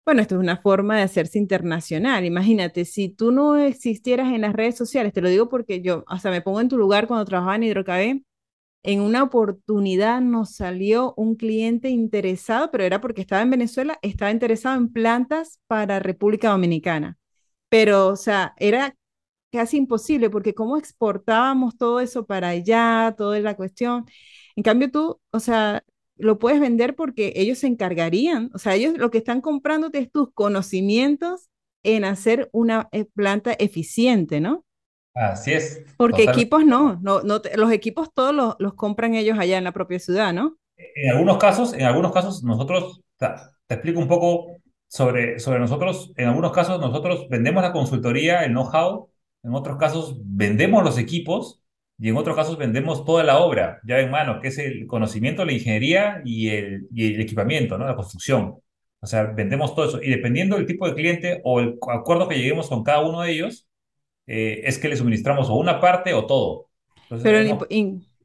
[0.05, 2.25] Bueno, esto es una forma de hacerse internacional.
[2.25, 6.17] Imagínate, si tú no existieras en las redes sociales, te lo digo porque yo, o
[6.17, 8.23] sea, me pongo en tu lugar cuando trabajaba en Hidrocabé,
[8.83, 14.31] en una oportunidad nos salió un cliente interesado, pero era porque estaba en Venezuela, estaba
[14.31, 17.17] interesado en plantas para República Dominicana.
[17.69, 18.95] Pero, o sea, era
[19.51, 24.05] casi imposible porque cómo exportábamos todo eso para allá, toda la cuestión.
[24.55, 25.83] En cambio, tú, o sea,
[26.17, 30.11] lo puedes vender porque ellos se encargarían, o sea, ellos lo que están comprándote es
[30.11, 31.49] tus conocimientos
[31.83, 34.65] en hacer una eh, planta eficiente, ¿no?
[35.19, 35.83] Así es.
[35.97, 39.73] Porque equipos no, no, no los equipos todos los, los, compran ellos allá en la
[39.73, 40.57] propia ciudad, ¿no?
[40.77, 43.27] En algunos casos, en algunos casos nosotros, te,
[43.67, 44.47] te explico un poco
[44.87, 49.09] sobre, sobre nosotros, en algunos casos nosotros vendemos la consultoría, el know-how,
[49.43, 51.61] en otros casos vendemos los equipos
[51.97, 55.43] y en otros casos vendemos toda la obra ya en mano, que es el conocimiento,
[55.43, 57.85] la ingeniería y el, y el equipamiento, ¿no?
[57.85, 58.55] la construcción.
[59.01, 60.01] O sea, vendemos todo eso.
[60.01, 63.31] Y dependiendo del tipo de cliente o el acuerdo que lleguemos con cada uno de
[63.31, 63.68] ellos,
[64.31, 66.67] eh, es que le suministramos o una parte o todo.
[67.23, 67.39] Pero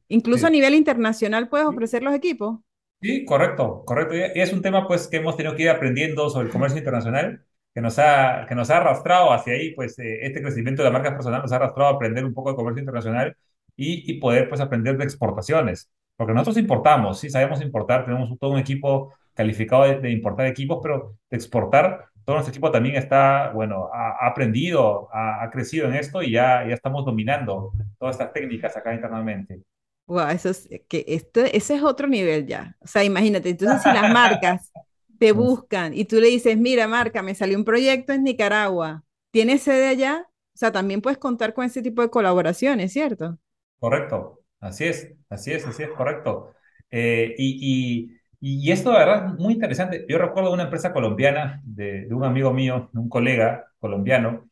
[0.07, 2.59] incluso a nivel internacional puedes ofrecer los equipos.
[3.01, 4.15] Sí, correcto, correcto.
[4.15, 7.43] Y es un tema pues que hemos tenido que ir aprendiendo sobre el comercio internacional,
[7.73, 10.93] que nos ha, que nos ha arrastrado hacia ahí, pues eh, este crecimiento de la
[10.93, 13.35] marca personal nos ha arrastrado a aprender un poco de comercio internacional
[13.75, 15.89] y, y, poder pues aprender de exportaciones.
[16.15, 21.17] Porque nosotros importamos, sí, sabemos importar, tenemos todo un equipo calificado de, importar equipos, pero
[21.29, 26.31] de exportar, todo nuestro equipo también está, bueno, ha, aprendido, ha, crecido en esto y
[26.31, 29.61] ya, ya estamos dominando todas estas técnicas acá internamente.
[30.07, 32.75] Wow, eso es, que esto, ese es otro nivel ya.
[32.79, 34.71] O sea, imagínate, entonces si las marcas
[35.19, 39.61] te buscan y tú le dices, mira, marca, me salió un proyecto en Nicaragua, ¿tienes
[39.61, 40.27] sede allá?
[40.27, 43.37] O sea, también puedes contar con ese tipo de colaboraciones, ¿cierto?
[43.79, 46.53] Correcto, así es, así es, así es, correcto.
[46.89, 50.05] Eh, y, y, y, esto, de verdad, es muy interesante.
[50.07, 54.49] Yo recuerdo una empresa colombiana de, un amigo mío, de un colega colombiano,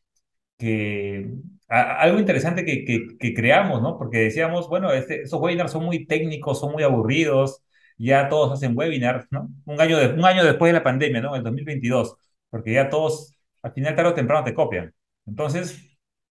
[0.57, 1.31] que
[1.67, 3.97] algo interesante que, creamos, ¿no?
[3.97, 7.63] Porque decíamos, bueno, este, esos webinars son muy técnicos, son muy aburridos,
[7.97, 9.49] ya todos hacen webinars, ¿no?
[9.65, 11.35] Un año, un año después de la pandemia, ¿no?
[11.35, 12.15] El 2022,
[12.49, 14.93] porque ya todos, al final, tarde o temprano, te copian.
[15.27, 15.97] Entonces,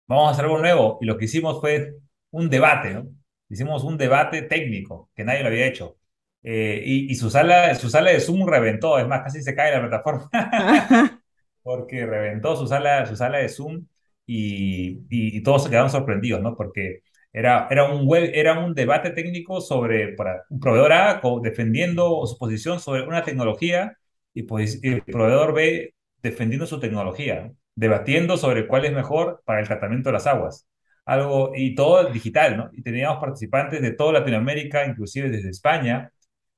[0.08, 0.98] vamos a hacer algo nuevo.
[1.02, 1.96] Y lo que hicimos fue
[2.32, 3.08] un debate, ¿no?
[3.50, 5.98] Hicimos un debate técnico que nadie lo había hecho.
[6.44, 9.72] Eh, y, y, su, sala, su sala de Zoom reventó, es más, casi se cae
[9.72, 10.30] la plataforma.
[11.64, 13.88] porque reventó su sala, su sala de Zoom
[14.26, 16.56] y, y, todos se quedaron sorprendidos, ¿no?
[16.56, 17.02] Porque
[17.32, 22.38] era, era, un, web, era un debate técnico sobre para un proveedor A defendiendo su
[22.38, 23.98] posición sobre una tecnología
[24.34, 29.68] y, pues, el proveedor B defendiendo su tecnología, debatiendo sobre cuál es mejor para el
[29.68, 30.68] tratamiento de las aguas
[31.06, 32.70] algo, y todo digital, ¿no?
[32.74, 36.12] Y teníamos participantes de toda Latinoamérica, inclusive desde España,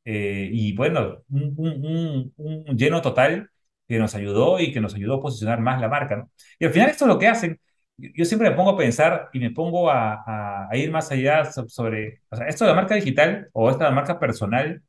[0.06, 2.34] eh, y bueno, un,
[2.78, 3.50] lleno total
[3.88, 6.28] que nos ayudó y que nos ayudó a posicionar más la marca.
[6.60, 7.60] Y al final esto es lo que hacen.
[7.98, 12.66] Yo siempre me pongo a pensar y me pongo a, ir más allá sobre, esto
[12.66, 14.82] de la marca digital o esta de la marca personal,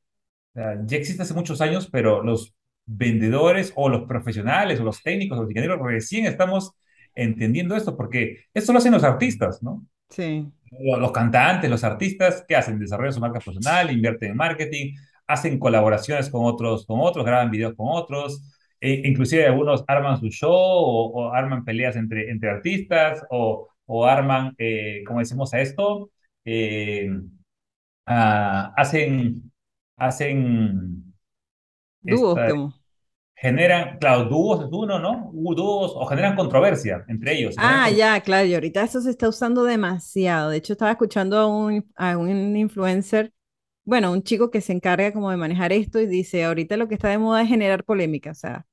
[0.55, 2.55] ya existe hace muchos años, pero los
[2.87, 6.72] vendedores o los profesionales o los técnicos o los ingenieros recién estamos
[7.14, 9.87] entendiendo esto, porque esto lo hacen los artistas, ¿no?
[10.09, 10.53] Sí.
[10.71, 12.79] Los cantantes, los artistas, ¿qué hacen?
[12.79, 14.95] Desarrollan su marca personal, invierten en marketing,
[15.27, 18.42] hacen colaboraciones con otros, con otros, graban videos con otros,
[18.81, 24.07] e inclusive algunos arman su show o, o arman peleas entre, entre artistas o, o
[24.07, 26.11] arman, eh, ¿cómo decimos a esto?
[26.45, 27.09] Eh,
[28.07, 29.53] ah, hacen,
[29.97, 31.14] hacen
[32.03, 32.73] Dúos, esta, como.
[33.37, 35.31] Generan, claro, dúos es uno, ¿no?
[35.33, 37.55] Dúos o generan controversia entre ellos.
[37.59, 40.51] Ah, ya, claro, y ahorita eso se está usando demasiado.
[40.51, 43.33] De hecho, estaba escuchando a un, a un influencer,
[43.85, 46.94] bueno, un chico que se encarga como de manejar esto y dice, ahorita lo que
[46.94, 48.66] está de moda es generar polémica, o sea,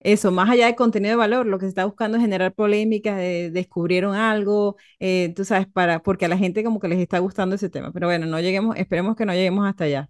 [0.00, 3.16] eso, más allá de contenido de valor, lo que se está buscando es generar polémica,
[3.16, 7.18] de, descubrieron algo, eh, tú sabes, para, porque a la gente como que les está
[7.18, 7.92] gustando ese tema.
[7.92, 10.08] Pero bueno, no lleguemos, esperemos que no lleguemos hasta allá.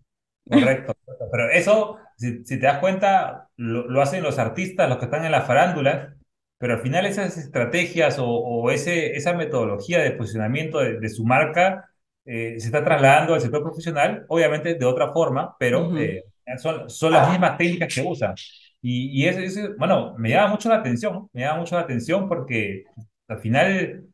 [0.50, 0.94] Correcto.
[1.30, 5.24] Pero eso, si, si te das cuenta, lo, lo hacen los artistas, los que están
[5.24, 6.16] en la farándula,
[6.58, 11.24] pero al final esas estrategias o, o ese, esa metodología de posicionamiento de, de su
[11.24, 11.90] marca
[12.24, 16.24] eh, se está trasladando al sector profesional, obviamente de otra forma, pero Ujú, eh,
[16.58, 18.40] son, son las mismas técnicas que usan.
[18.82, 22.28] Y, y eso, eso, bueno, me llama mucho la atención, me llama mucho la atención
[22.28, 22.84] porque
[23.28, 24.04] al final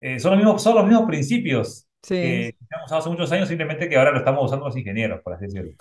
[0.00, 2.54] eh, son los mismos, son los mismos principios Sí.
[2.84, 5.72] usado hace muchos años, simplemente que ahora lo estamos usando los ingenieros, por así decirlo.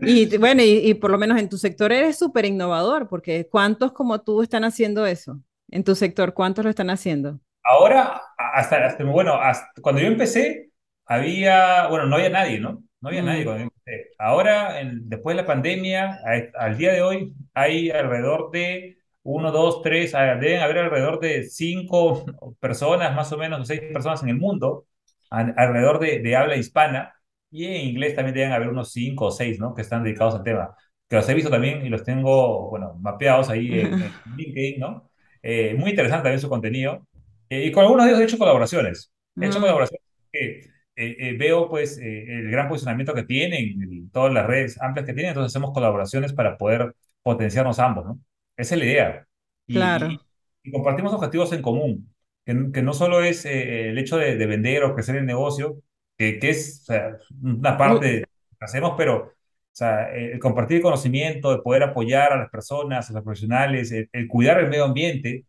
[0.00, 3.92] Y bueno, y, y por lo menos en tu sector eres súper innovador, porque ¿cuántos
[3.92, 5.40] como tú están haciendo eso?
[5.70, 7.40] En tu sector, ¿cuántos lo están haciendo?
[7.64, 10.70] Ahora, hasta, hasta- bueno, hasta, cuando yo empecé,
[11.06, 12.82] había, bueno, no había nadie, ¿no?
[13.00, 14.10] No había nadie Mm, cuando yo empecé.
[14.18, 19.52] Ahora, en- después de la pandemia, a- al día de hoy, hay alrededor de uno,
[19.52, 22.24] dos, tres, deben haber alrededor de cinco
[22.60, 24.86] personas, más o menos, seis personas en el mundo,
[25.30, 27.14] alrededor de, de habla hispana,
[27.50, 29.74] y en inglés también deben haber unos cinco o seis, ¿no?
[29.74, 30.74] Que están dedicados al tema.
[31.08, 35.10] Que los he visto también y los tengo, bueno, mapeados ahí en, en LinkedIn, ¿no?
[35.42, 37.06] Eh, muy interesante también su contenido.
[37.48, 39.12] Eh, y con algunos de ellos he hecho colaboraciones.
[39.38, 43.60] He hecho mm, colaboraciones que eh, eh, veo pues eh, el gran posicionamiento que tienen,
[43.90, 48.20] y todas las redes amplias que tienen, entonces hacemos colaboraciones para poder potenciarnos ambos, ¿no?
[48.56, 49.28] Esa es la idea.
[49.66, 50.08] Y, claro.
[50.14, 50.26] y-
[50.62, 52.12] y compartimos objetivos en común,
[52.48, 55.78] que, que no solo es eh, el hecho de, de vender o crecer el negocio,
[56.16, 58.24] que, que es o sea, una parte
[58.58, 59.32] que hacemos, pero o
[59.78, 64.28] sea, el compartir conocimiento, de poder apoyar a las personas, a los profesionales, el, el
[64.28, 65.44] cuidar el medio ambiente,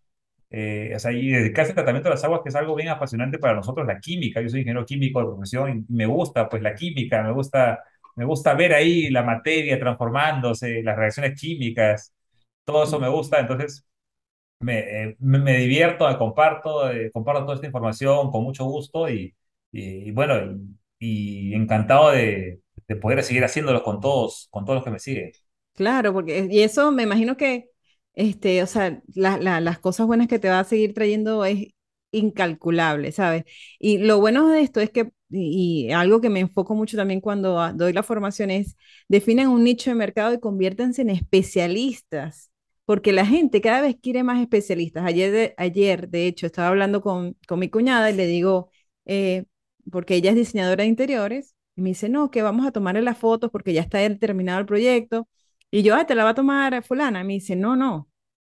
[0.51, 3.39] eh, o sea, y dedicarse al tratamiento de las aguas, que es algo bien apasionante
[3.39, 4.41] para nosotros, la química.
[4.41, 7.83] Yo soy ingeniero químico de profesión y me gusta, pues, la química, me gusta,
[8.15, 12.13] me gusta ver ahí la materia transformándose, las reacciones químicas,
[12.65, 13.39] todo eso me gusta.
[13.39, 13.85] Entonces,
[14.59, 19.09] me, eh, me, me divierto, me comparto, eh, comparto toda esta información con mucho gusto
[19.09, 19.35] y,
[19.71, 20.59] y, bueno,
[20.99, 25.31] y, encantado de, de poder seguir haciéndolo con todos, con todos los que me siguen.
[25.73, 27.69] Claro, porque y eso me imagino que,
[28.13, 31.67] este, o sea, la- la- las cosas buenas que te va a seguir trayendo es
[32.11, 33.45] incalculable, ¿sabes?
[33.79, 37.59] Y lo bueno de esto es que, y, algo que me enfoco mucho también cuando
[37.61, 38.75] ah, doy la formación es,
[39.07, 42.51] definan un nicho de mercado y conviértanse en especialistas,
[42.89, 45.05] porque la gente cada vez quiere más especialistas.
[45.05, 48.71] Ayer, de, ayer, de hecho, estaba hablando con, con mi cuñada y le digo,
[49.05, 49.45] eh,
[49.91, 53.19] porque ella es diseñadora de interiores, y me dice, no, que vamos a tomarle las
[53.19, 55.29] fotos porque ya está terminado el proyecto.
[55.69, 57.23] Y yo, ah, te la va a tomar fulana.
[57.23, 58.09] Me dice, no, no,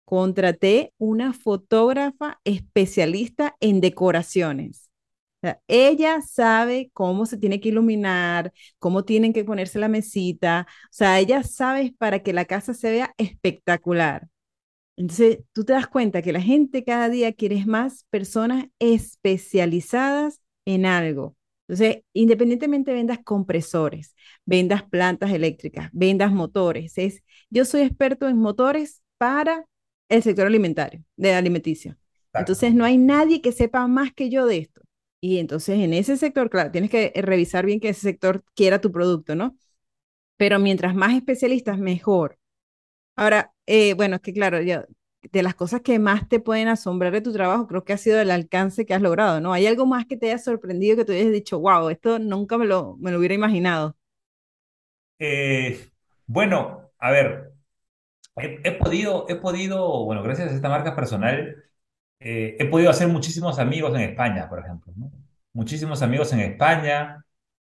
[0.04, 4.83] contraté una fotógrafa especialista en decoraciones.
[5.44, 10.68] Sea, ella sabe cómo se tiene que iluminar, cómo tienen que ponerse la mesita.
[10.86, 14.30] O sea, ella sabe para que la casa se vea espectacular.
[14.96, 20.86] Entonces, tú te das cuenta que la gente cada día quiere más personas especializadas en
[20.86, 21.36] algo.
[21.68, 29.02] Entonces, independientemente vendas compresores, vendas plantas eléctricas, vendas motores, es, yo soy experto en motores
[29.18, 29.66] para
[30.10, 31.98] el sector alimentario, de alimenticio.
[32.34, 34.82] Entonces, no hay nadie que sepa más que yo de esto.
[35.26, 38.92] Y entonces, en ese sector, claro, tienes que revisar bien que ese sector quiera tu
[38.92, 39.58] producto, ¿no?
[40.38, 42.40] Pero mientras más especialistas, mejor.
[43.16, 44.84] Ahora, eh, bueno, es que claro, yo,
[45.32, 48.22] de las cosas que más te pueden asombrar de tu trabajo, creo que ha sido
[48.22, 49.54] el alcance que has logrado, ¿no?
[49.54, 52.66] ¿Hay algo más que te haya sorprendido que te hayas dicho, wow, esto nunca me
[52.68, 53.98] lo, me lo hubiera imaginado?
[55.20, 55.90] Eh,
[56.28, 57.54] bueno, a ver.
[58.38, 61.64] He, he podido, he podido, bueno, gracias a esta marca personal,
[62.24, 65.12] eh, he podido hacer muchísimos amigos en España, por ejemplo, ¿no?
[65.54, 67.24] Muchísimos amigos en España,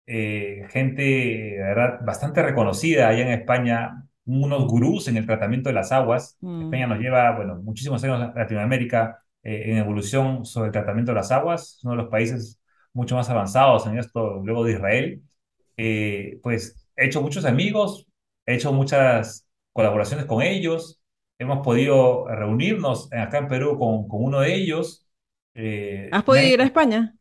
[0.07, 5.93] eh, gente, verdad, bastante reconocida allá en España, unos gurús en el tratamiento de las
[5.93, 6.37] aguas.
[6.41, 6.65] Mm.
[6.65, 11.31] España nos lleva, bueno, muchísimos años Latinoamérica eh, en evolución sobre el tratamiento de las
[11.31, 12.61] aguas, es uno de los países
[12.93, 15.23] mucho más avanzados en esto, luego de Israel
[15.77, 18.07] eh, pues he hecho muchos amigos,
[18.47, 21.01] he hecho muchas colaboraciones con ellos,
[21.39, 25.07] hemos podido reunirnos acá en Perú con, con uno de ellos.
[25.55, 27.15] eh, ¿Has podido han- ir a España?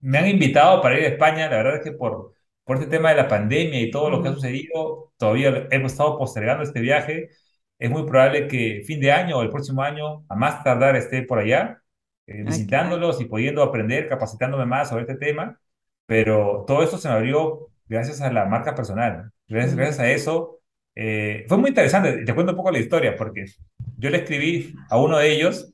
[0.00, 3.10] me han invitado para ir a España, la verdad es que por, por este tema
[3.10, 7.28] de la pandemia y todo lo que ha sucedido, todavía hemos estado postergando este viaje.
[7.78, 11.22] Es muy probable que fin de año o el próximo año, a más tardar, esté
[11.22, 11.82] por allá,
[12.26, 15.58] eh, visitándolos y pudiendo aprender, capacitándome más sobre este tema.
[16.06, 19.30] Pero todo esto se me abrió gracias a la marca personal.
[19.48, 19.76] Gracias, Mm.
[19.76, 20.59] gracias a eso.
[21.02, 22.24] Eh, fue muy interesante.
[22.26, 23.46] Te cuento un poco la historia, porque
[23.96, 25.72] yo le escribí a uno de ellos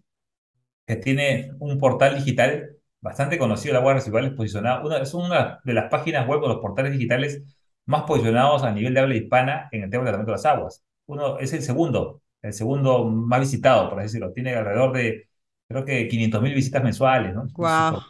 [0.86, 5.58] que tiene un portal digital bastante conocido, la Guardia Residual, es posicionado, una, es una
[5.64, 7.42] de las páginas web o los portales digitales
[7.86, 10.84] más posicionados a nivel de habla hispana en el tema del tratamiento de las aguas.
[11.06, 14.32] Uno es el segundo, el segundo más visitado, por así decirlo.
[14.32, 15.28] Tiene alrededor de,
[15.68, 17.48] creo que 500 mil visitas mensuales, ¿no?
[17.56, 18.00] Wow.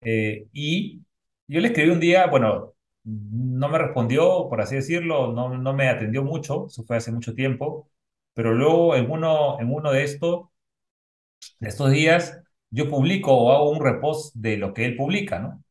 [0.00, 1.02] Eh, y
[1.46, 2.72] yo le escribí un día, bueno,
[3.04, 7.34] no me respondió, por así decirlo, no, no me atendió mucho, eso fue hace mucho
[7.34, 7.90] tiempo,
[8.34, 10.48] pero luego en uno, en uno de estos
[11.60, 15.62] de estos días yo publico o hago un repost de lo que él publica, ¿no?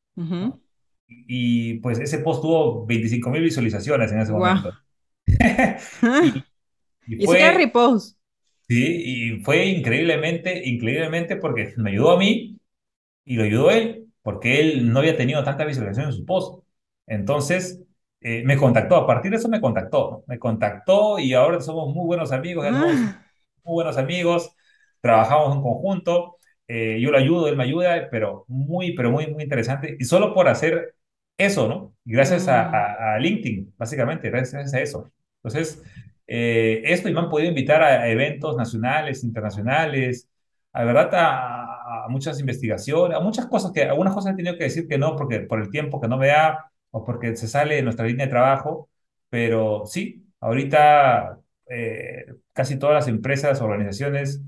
[1.07, 4.33] Y pues ese post tuvo 25 mil visualizaciones en ese Wow.
[4.33, 4.77] momento.
[7.07, 8.15] Y, fue, repost.
[8.67, 12.59] sí, y fue increíblemente, increíblemente porque me ayudó a mí
[13.25, 16.63] y lo ayudó él, porque él no había tenido tanta visualización en su post.
[17.09, 17.81] Entonces,
[18.21, 20.25] eh, me contactó, a partir de eso me contactó.
[20.27, 23.25] Me contactó y ahora somos muy buenos amigos, ya somos muy Ah,
[23.75, 24.55] buenos amigos,
[25.01, 29.43] trabajamos en conjunto, eh, yo lo ayudo, él me ayuda, pero muy, pero muy, muy
[29.43, 29.95] interesante.
[29.99, 30.95] Y solo por hacer
[31.37, 31.95] eso, ¿no?
[32.05, 32.69] Gracias a, mm.
[32.69, 35.11] a- a LinkedIn, básicamente, gracias a eso.
[35.43, 35.83] Entonces,
[36.27, 40.29] eh, esto y me han podido invitar a eventos nacionales, internacionales,
[40.73, 44.65] a verdad, a, a muchas investigaciones, a muchas cosas que, algunas cosas he tenido que
[44.65, 47.75] decir que no, porque por el tiempo que no me da o porque se sale
[47.75, 48.89] de nuestra línea de trabajo,
[49.29, 54.41] pero sí, ahorita eh, casi todas las empresas, organizaciones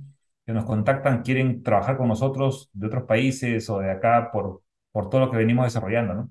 [0.45, 5.10] que nos contactan quieren trabajar con nosotros de otros países o de acá por, por
[5.10, 6.30] todo lo que venimos desarrollando, ¿no?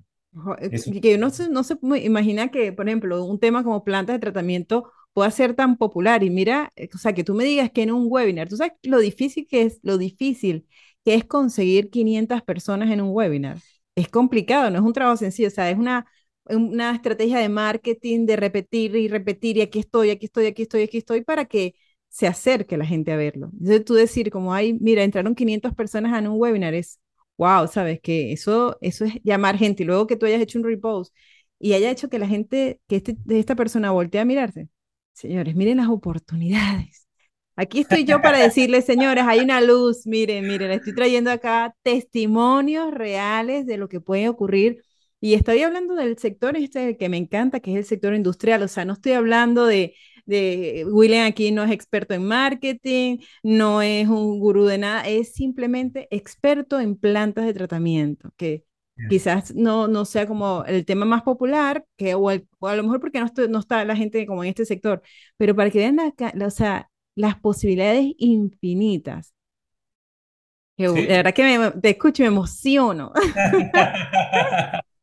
[0.60, 4.14] Eh, Eso, Que uno se- no se imagina que, por ejemplo, un tema como plantas
[4.16, 6.22] de tratamiento pueda ser tan popular.
[6.22, 8.72] Y mira, eh, o sea, que tú me digas que en un webinar, tú sabes
[8.82, 10.66] lo difícil que es, lo difícil
[11.04, 13.58] que es conseguir 500 personas en un webinar.
[14.00, 16.06] Es complicado, no es un trabajo sencillo, o sea, es una,
[16.44, 20.82] una estrategia de marketing de repetir y repetir y aquí estoy, aquí estoy, aquí estoy,
[20.82, 21.74] aquí estoy para que
[22.08, 23.50] se acerque la gente a verlo.
[23.52, 26.98] Entonces tú decir como, ay, mira, entraron 500 personas en un webinar es
[27.36, 30.64] Wow, sabes que eso, eso es llamar gente y luego que tú hayas hecho un
[30.64, 31.14] repost
[31.58, 34.68] y haya hecho que la gente, que este, esta persona voltee a mirarse.
[35.14, 36.99] Señores, miren las oportunidades.
[37.60, 41.74] Aquí estoy yo para decirles, señores, hay una luz, miren, miren, le estoy trayendo acá
[41.82, 44.82] testimonios reales de lo que puede ocurrir.
[45.20, 48.62] Y estoy hablando del sector este que me encanta, que es el sector industrial.
[48.62, 49.94] O sea, no estoy hablando de,
[50.24, 55.32] de William aquí no es experto en marketing, no es un gurú de nada, es
[55.34, 58.64] simplemente experto en plantas de tratamiento, que
[59.06, 62.82] quizás no, no sea como el tema más popular, que, o, el- o a lo
[62.84, 65.02] mejor porque no, estoy- no está la gente como en este sector,
[65.36, 69.34] pero para que vean la la- o sea, las posibilidades infinitas.
[70.76, 71.06] Que, ¿sí?
[71.06, 73.12] verdad que me, te escucho y me emociono.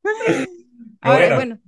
[1.02, 1.36] Ahora, bueno.
[1.36, 1.60] bueno,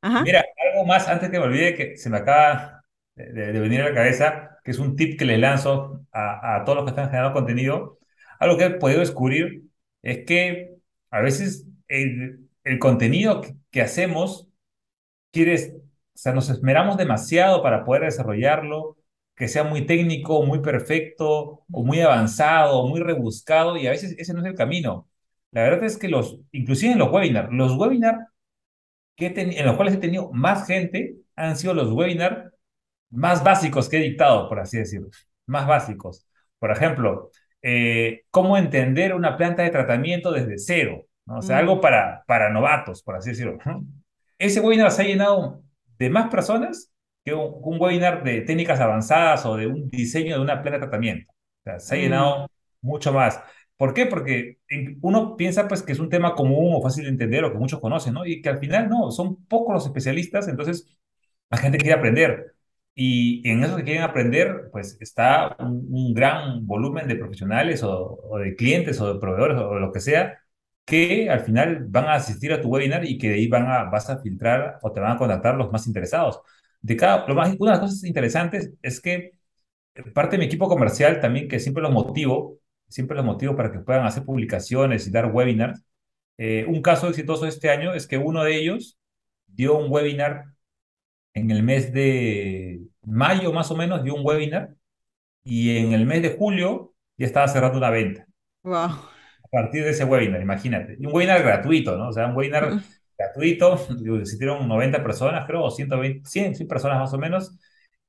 [0.00, 0.22] ajá.
[0.22, 2.84] Mira, algo más antes que me olvide que se me acaba
[3.14, 6.76] de venir a la cabeza, que es un tip que les lanzo a, a todos
[6.76, 7.98] los que están generando contenido.
[8.38, 9.64] Algo que he podido descubrir
[10.02, 10.76] es que
[11.10, 14.48] a veces el, el contenido que, que hacemos
[15.32, 15.80] quieres, o
[16.14, 18.97] sea, nos esmeramos demasiado para poder desarrollarlo,
[19.38, 24.14] que sea muy técnico, muy perfecto, o muy avanzado, o muy rebuscado, y a veces
[24.18, 25.08] ese no es el camino.
[25.52, 28.18] La verdad es que los, inclusive en los webinars, los webinars
[29.16, 32.52] en los cuales he tenido más gente han sido los webinars
[33.10, 35.08] más básicos que he dictado, por así decirlo,
[35.46, 36.26] más básicos.
[36.58, 37.30] Por ejemplo,
[37.62, 41.38] eh, cómo entender una planta de tratamiento desde cero, ¿no?
[41.38, 43.58] O sea, algo Mm, para, para novatos, por así decirlo.
[44.38, 45.62] Ese webinar se ha llenado
[45.98, 46.92] de más personas
[47.28, 50.86] que un, un webinar de técnicas avanzadas o de un diseño de una planta de
[50.86, 51.32] tratamiento.
[51.32, 52.50] O sea, se ha mm, llenado
[52.80, 53.40] mucho más.
[53.76, 54.06] ¿Por qué?
[54.06, 54.58] Porque
[55.02, 57.80] uno piensa pues que es un tema común o fácil de entender o que muchos
[57.80, 58.26] conocen, ¿no?
[58.26, 60.88] Y que al final no, son pocos los especialistas, entonces
[61.50, 62.54] la gente quiere aprender.
[62.94, 68.18] Y en eso que quieren aprender, pues está un, un gran volumen de profesionales o,
[68.24, 70.40] o de clientes o de proveedores o lo que sea,
[70.84, 73.84] que al final van a asistir a tu webinar y que de ahí van a,
[73.84, 76.40] vas a filtrar o te van a contactar los más interesados.
[76.80, 79.32] De cada, lo más, una de las cosas interesantes es que
[80.14, 82.58] parte de mi equipo comercial también, que siempre los motivo,
[82.88, 85.84] siempre los motivo para que puedan hacer publicaciones y dar webinars.
[86.36, 88.98] Eh, un caso exitoso este año es que uno de ellos
[89.46, 90.44] dio un webinar
[91.34, 94.74] en el mes de mayo más o menos dio un webinar
[95.42, 98.26] y en el mes de julio ya estaba cerrando una venta.
[98.62, 98.90] wow.
[98.90, 100.96] a partir de ese webinar, imagínate.
[101.00, 102.08] Y un webinar gratuito, ¿no?
[102.08, 102.80] O sea, un webinar
[103.18, 103.74] gratuito,
[104.20, 107.58] existieron 90 personas, creo, o 120, 100, 100 personas más o menos,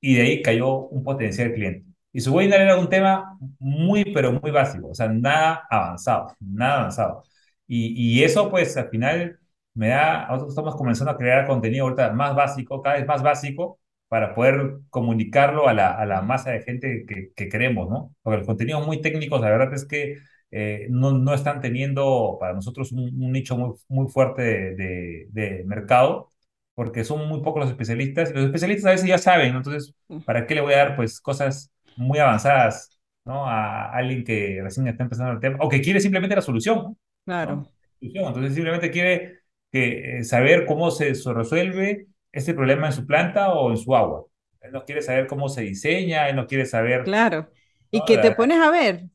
[0.01, 1.85] y de ahí cayó un potencial cliente.
[2.11, 6.79] Y su webinar era un tema muy, pero muy básico, o sea, nada avanzado, nada
[6.79, 7.23] avanzado.
[7.67, 9.39] Y, y eso, pues, al final
[9.73, 13.79] me da, nosotros estamos comenzando a crear contenido ahorita más básico, cada vez más básico,
[14.07, 18.15] para poder comunicarlo a la, a la masa de gente que, que queremos, ¿no?
[18.23, 20.17] Porque los contenidos muy técnicos, la verdad es que
[20.51, 26.29] eh, no, no, están teniendo para nosotros un, nicho muy, muy fuerte de, de, mercado,
[26.73, 29.93] porque son muy pocos los especialistas, los especialistas a veces ya saben, entonces,
[30.25, 33.45] ¿para qué le voy a dar pues cosas muy avanzadas ¿no?
[33.45, 36.97] a alguien que recién está empezando el tema, o que quiere simplemente la solución?
[37.25, 37.67] Claro.
[38.01, 39.41] Entonces simplemente quiere
[39.71, 43.95] que, eh, saber cómo se, se resuelve ese problema en su planta o en su
[43.95, 44.25] agua.
[44.61, 47.03] Él no quiere saber cómo se diseña, él no quiere saber...
[47.03, 47.49] Claro.
[47.91, 49.05] Y que te pones a ver,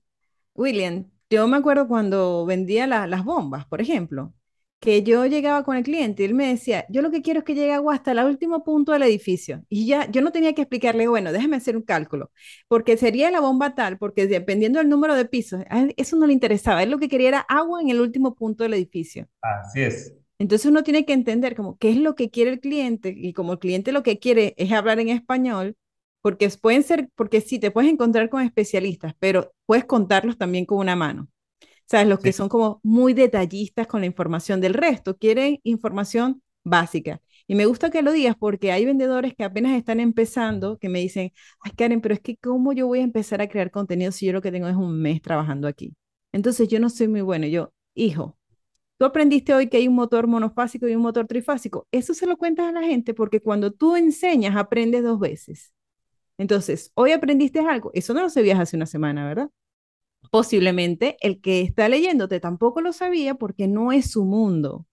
[0.54, 4.32] William, yo me acuerdo cuando vendía las bombas, por ejemplo,
[4.80, 7.44] que yo llegaba con el cliente y él me decía, yo lo que quiero es
[7.44, 9.64] que llegue agua hasta el último punto del edificio.
[9.68, 12.30] Y ya yo no tenía que explicarle, bueno, déjame hacer un cálculo,
[12.68, 15.62] porque sería la bomba tal, porque dependiendo del número de pisos,
[15.96, 18.74] eso no le interesaba, él lo que quería era agua en el último punto del
[18.74, 19.26] edificio.
[19.40, 20.14] Así es.
[20.38, 23.54] Entonces uno tiene que entender como qué es lo que quiere el cliente y como
[23.54, 25.76] el cliente lo que quiere es hablar en español,
[26.24, 30.78] porque pueden ser, porque sí, te puedes encontrar con especialistas, pero puedes contarlos también con
[30.78, 31.28] una mano.
[31.84, 32.08] ¿Sabes?
[32.08, 37.20] Los que son como muy detallistas con la información del resto, quieren información básica.
[37.46, 41.00] Y me gusta que lo digas porque hay vendedores que apenas están empezando que me
[41.00, 44.24] dicen, ay Karen, pero es que ¿cómo yo voy a empezar a crear contenido si
[44.24, 45.94] yo lo que tengo es un mes trabajando aquí?
[46.32, 47.46] Entonces yo no soy muy bueno.
[47.48, 48.38] Yo, hijo,
[48.98, 51.86] tú aprendiste hoy que hay un motor monofásico y un motor trifásico.
[51.92, 55.74] Eso se lo cuentas a la gente porque cuando tú enseñas, aprendes dos veces.
[56.38, 59.50] Entonces, hoy aprendiste algo, eso no lo sabías hace una semana, ¿verdad?
[60.30, 64.86] Posiblemente el que está leyéndote tampoco lo sabía porque no es su mundo.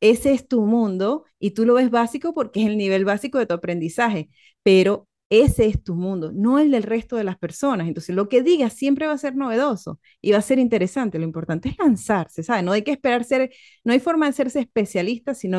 [0.00, 3.46] Ese es tu mundo y tú lo ves básico porque es el nivel básico de
[3.46, 4.30] tu aprendizaje,
[4.62, 7.88] pero ese es tu mundo, no el del resto de las personas.
[7.88, 11.18] Entonces, lo que digas siempre va a ser novedoso y va a ser interesante.
[11.18, 12.64] Lo importante es lanzarse, ¿sabes?
[12.64, 13.50] No hay que esperar ser,
[13.84, 15.50] no hay forma de hacerse especialista si,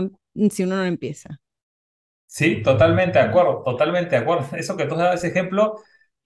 [0.52, 1.40] si uno no empieza.
[2.30, 4.46] Sí, totalmente de acuerdo, totalmente de acuerdo.
[4.56, 5.78] Eso que tú das ese ejemplo,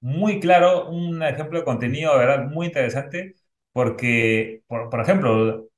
[0.02, 3.36] muy claro, un ejemplo de contenido, verdad, muy interesante,
[3.72, 5.70] porque, por, por ejemplo,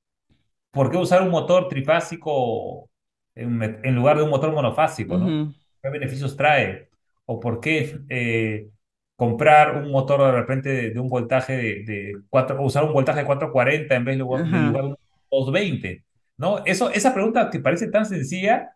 [0.71, 2.89] ¿por qué usar un motor trifásico
[3.35, 5.53] en, en lugar de un motor monofásico, ¿no?
[5.83, 6.89] ¿Qué beneficios trae?
[7.25, 8.69] ¿O por qué eh,
[9.15, 13.25] comprar un motor de repente de, un voltaje de, de 4, usar un voltaje de
[13.25, 14.97] 440 en vez de, lugar de un
[15.29, 16.03] 220?
[16.37, 16.65] ¿No?
[16.65, 18.75] Eso, esa pregunta que parece tan sencilla,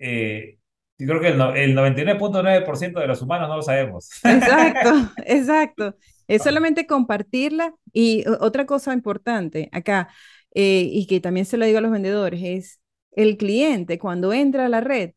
[0.00, 0.57] eh,
[0.98, 4.10] yo creo que el, el 99.9% de los humanos no lo sabemos.
[4.24, 4.90] Exacto,
[5.26, 5.94] exacto.
[6.26, 7.74] Es solamente compartirla.
[7.92, 10.08] Y otra cosa importante acá,
[10.54, 12.80] eh, y que también se lo digo a los vendedores, es
[13.12, 15.12] el cliente cuando entra a la red,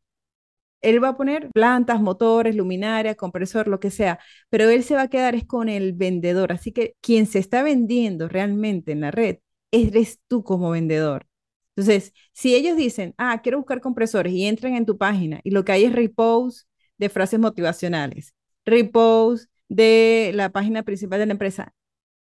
[0.82, 4.20] él va a poner plantas, motores, luminarias, compresor, lo que sea,
[4.50, 6.52] pero él se va a quedar es con el vendedor.
[6.52, 9.38] Así que quien se está vendiendo realmente en la red,
[9.72, 11.28] eres tú como vendedor.
[11.76, 15.64] Entonces, si ellos dicen, ah, quiero buscar compresores y entran en tu página y lo
[15.66, 16.66] que hay es repose
[16.98, 21.74] de frases motivacionales, repose de la página principal de la empresa,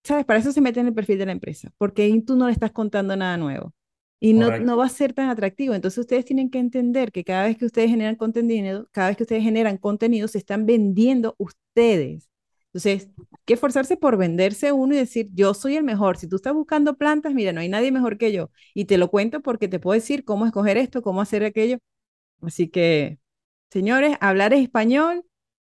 [0.03, 0.25] ¿sabes?
[0.25, 2.53] Para eso se mete en el perfil de la empresa, porque ahí tú no le
[2.53, 3.73] estás contando nada nuevo
[4.19, 5.73] y no, no, va a ser tan atractivo.
[5.73, 9.23] Entonces ustedes tienen que entender que cada vez que ustedes generan contenido, cada vez que
[9.23, 12.28] ustedes generan contenido, se están vendiendo ustedes.
[12.74, 16.17] Entonces, hay que esforzarse por venderse uno y decir, yo soy el mejor.
[16.17, 18.51] Si tú estás buscando plantas, mira, no hay nadie mejor que yo.
[18.76, 21.78] Y te lo cuento porque te puedo decir cómo escoger esto, cómo hacer aquello.
[22.41, 23.20] Así que,
[23.72, 25.26] señores, hablar español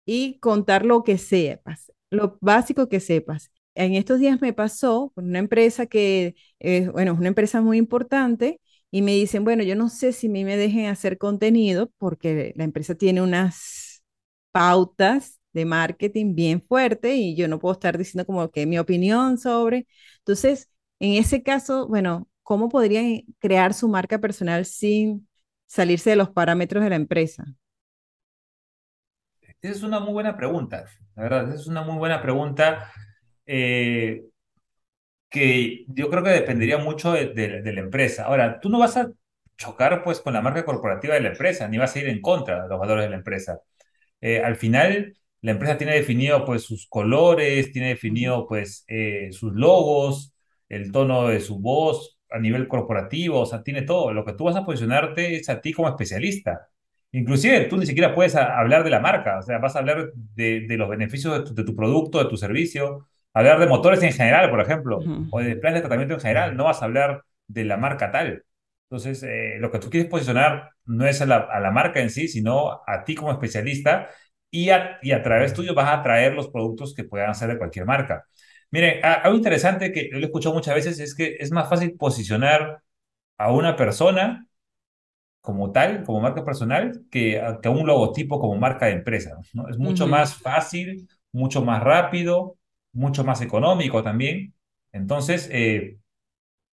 [0.06, 3.52] y contar lo que sepas, lo básico que sepas.
[3.76, 6.36] En estos días me pasó con una empresa que,
[6.93, 10.46] bueno, es una empresa muy importante y me dicen, bueno, yo no sé si mí
[10.46, 14.04] me dejen hacer contenido porque la empresa tiene unas
[14.52, 19.38] pautas de marketing bien fuerte y yo no puedo estar diciendo como que mi opinión
[19.39, 19.88] sobre.
[20.20, 25.28] Entonces, en ese caso, bueno, ¿cómo podrían crear su marca personal sin
[25.68, 27.45] salirse de los parámetros de la empresa?
[29.62, 30.86] Esa es una muy buena pregunta,
[31.16, 32.91] la verdad, es una muy buena pregunta
[33.45, 34.26] eh,
[35.30, 38.26] que yo creo que dependería mucho de, de, la empresa.
[38.26, 39.12] Ahora, tú no vas a
[39.58, 42.64] chocar pues con la marca corporativa de la empresa, ni vas a ir en contra
[42.64, 43.60] de los valores de la empresa.
[44.22, 49.54] Eh, al final, la empresa tiene definido pues sus colores, tiene definido pues eh, sus
[49.54, 50.34] logos,
[50.70, 54.12] el tono de su voz a nivel corporativo, o sea, tiene todo.
[54.12, 56.70] Lo que tú vas a posicionarte es a ti como especialista.
[57.12, 60.66] Inclusive tú ni siquiera puedes hablar de la marca, o sea, vas a hablar de,
[60.68, 65.00] los beneficios de tu, producto, de tu servicio, hablar de motores en general, por ejemplo,
[65.30, 68.43] o de planes de tratamiento en general, no vas a hablar de la marca tal.
[68.89, 72.10] Entonces, eh, lo que tú quieres posicionar no es a la, a la marca en
[72.10, 74.10] sí, sino a ti como especialista
[74.64, 77.58] y a, y a través tuyo vas a traer los productos que puedan ser de
[77.58, 78.26] cualquier marca.
[78.72, 81.70] Miren, a- algo interesante que yo lo he escuchado muchas veces es que es más
[81.70, 82.82] fácil posicionar
[83.38, 84.47] a una persona
[85.41, 89.70] como tal, como marca personal, que a, que un logotipo como marca de empresa, ¿no?
[89.70, 92.58] Es mucho más fácil, mucho más rápido,
[92.93, 94.56] mucho más económico también.
[94.91, 95.97] Entonces, eh,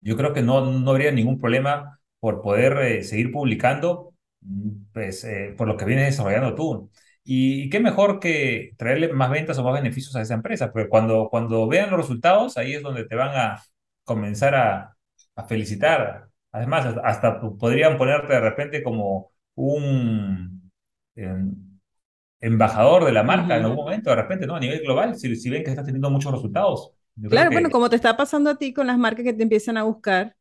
[0.00, 5.24] yo creo que no, no habría ningún problema por poder eh, seguir publicando, mm, pues,
[5.24, 6.90] eh, por lo que vienes desarrollando tú.
[7.30, 11.28] Y, qué mejor que traerle más ventas o más beneficios a esa empresa, porque cuando,
[11.30, 13.62] cuando vean los resultados, ahí es donde te van a
[14.02, 14.96] comenzar a,
[15.36, 16.28] a felicitar.
[16.52, 20.72] Además, hasta, hasta podrían ponerte de repente como un
[21.16, 21.54] em,
[22.40, 24.56] embajador de la marca en algún momento, de repente, ¿no?
[24.56, 26.92] A nivel global, si, si ven que estás teniendo muchos resultados.
[27.28, 29.82] Claro, bueno, como te está pasando a ti con las marcas que te empiezan a
[29.82, 30.34] buscar,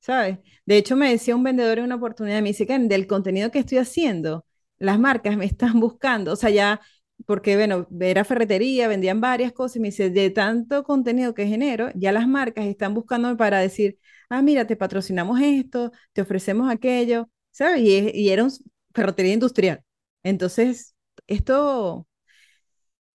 [0.00, 0.38] ¿sabes?
[0.66, 3.60] De hecho, me decía un vendedor en una oportunidad, me dice que del contenido que
[3.60, 4.44] estoy haciendo,
[4.82, 6.80] las marcas me están buscando, o sea, ya,
[7.26, 11.90] porque bueno, era ferretería, vendían varias cosas, y me dice, de tanto contenido que genero,
[11.94, 17.30] ya las marcas están buscándome para decir, ah, mira, te patrocinamos esto, te ofrecemos aquello,
[17.50, 17.80] ¿sabes?
[17.82, 18.50] Y, y era un
[18.94, 19.82] ferretería industrial.
[20.22, 20.94] Entonces,
[21.26, 22.06] esto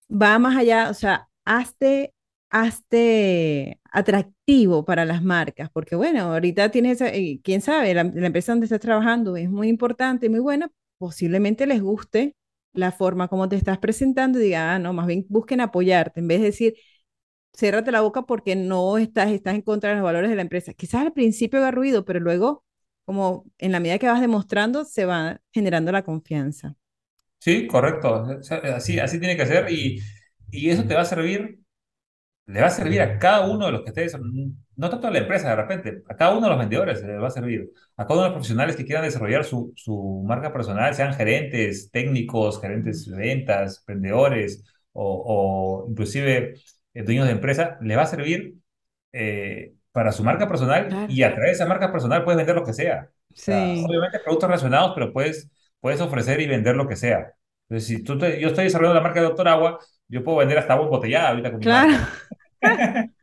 [0.09, 2.13] va más allá, o sea, hazte,
[2.49, 6.99] hazte atractivo para las marcas, porque bueno, ahorita tienes,
[7.43, 11.81] quién sabe, la, la empresa donde estás trabajando es muy importante, muy buena, posiblemente les
[11.81, 12.35] guste
[12.73, 16.27] la forma como te estás presentando y diga, ah, no, más bien busquen apoyarte, en
[16.27, 16.75] vez de decir,
[17.53, 20.73] cérrate la boca porque no estás, estás en contra de los valores de la empresa.
[20.73, 22.65] Quizás al principio haga ruido, pero luego,
[23.05, 26.75] como en la medida que vas demostrando, se va generando la confianza.
[27.39, 28.25] Sí, correcto.
[28.75, 30.01] Así, así tiene que ser y,
[30.51, 31.59] y eso te va a servir,
[32.47, 34.15] le va a servir a cada uno de los que estés,
[34.77, 37.27] no tanto a la empresa de repente, a cada uno de los vendedores le va
[37.27, 40.95] a servir, a cada uno de los profesionales que quieran desarrollar su, su marca personal,
[40.95, 44.63] sean gerentes, técnicos, gerentes de ventas, vendedores
[44.93, 46.55] o, o inclusive
[46.93, 48.55] eh, dueños de empresa, le va a servir
[49.13, 51.07] eh, para su marca personal Claro.
[51.07, 53.09] y a través de esa marca personal puedes vender lo que sea.
[53.11, 55.49] O sea, Sí, obviamente productos relacionados, pero puedes,
[55.79, 57.33] puedes ofrecer y vender lo que sea.
[57.69, 60.57] Entonces, si tú te- yo estoy desarrollando la marca de Doctor Agua, yo puedo vender
[60.57, 61.97] hasta agua embotellada ahorita con mi claro.
[62.01, 62.13] marca.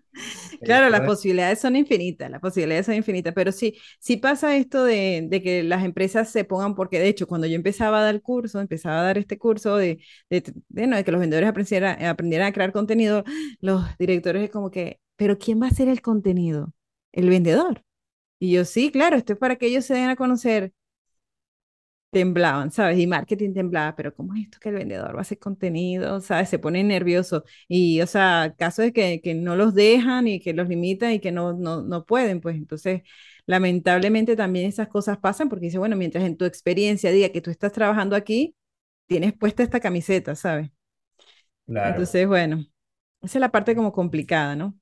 [0.64, 5.26] Claro, las posibilidades son infinitas, las posibilidades son infinitas, pero sí, sí pasa esto de,
[5.28, 8.22] de que las empresas se pongan, porque de hecho, cuando yo empezaba a dar el
[8.22, 10.00] curso, empezaba a dar este curso de,
[10.30, 13.24] de, de, no, de que los vendedores aprendieran, aprendieran a crear contenido,
[13.60, 16.72] los directores es como que, pero ¿quién va a hacer el contenido?
[17.12, 17.84] El vendedor.
[18.38, 20.72] Y yo, sí, claro, esto es para que ellos se den a conocer
[22.14, 22.98] temblaban, ¿sabes?
[22.98, 26.22] Y marketing temblaba, pero ¿cómo es esto que el vendedor va a hacer contenido?
[26.22, 26.48] ¿Sabes?
[26.48, 27.44] Se pone nervioso.
[27.68, 31.20] Y, o sea, casos de que, que no los dejan y que los limitan y
[31.20, 33.02] que no, no, no pueden, pues entonces,
[33.46, 37.50] lamentablemente también esas cosas pasan porque dice, bueno, mientras en tu experiencia diga que tú
[37.50, 38.56] estás trabajando aquí,
[39.06, 40.70] tienes puesta esta camiseta, ¿sabes?
[41.66, 42.04] claro.
[42.04, 42.58] Entonces, bueno,
[43.22, 44.78] esa es la parte como complicada, ¿no?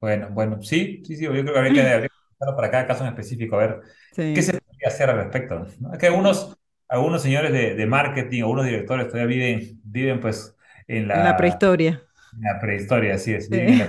[0.00, 2.08] Bueno, bueno, sí, sí, sí, yo creo que habría que,
[2.56, 3.80] para cada caso en específico, a ver
[4.32, 5.92] qué Sí, se podría hacer al respecto, ¿no?
[5.92, 6.56] Es que algunos,
[6.88, 11.36] algunos señores de, de marketing o algunos directores todavía viven, viven pues en en la
[11.36, 12.02] la prehistoria.
[12.40, 13.86] La prehistoria, así es, viven en la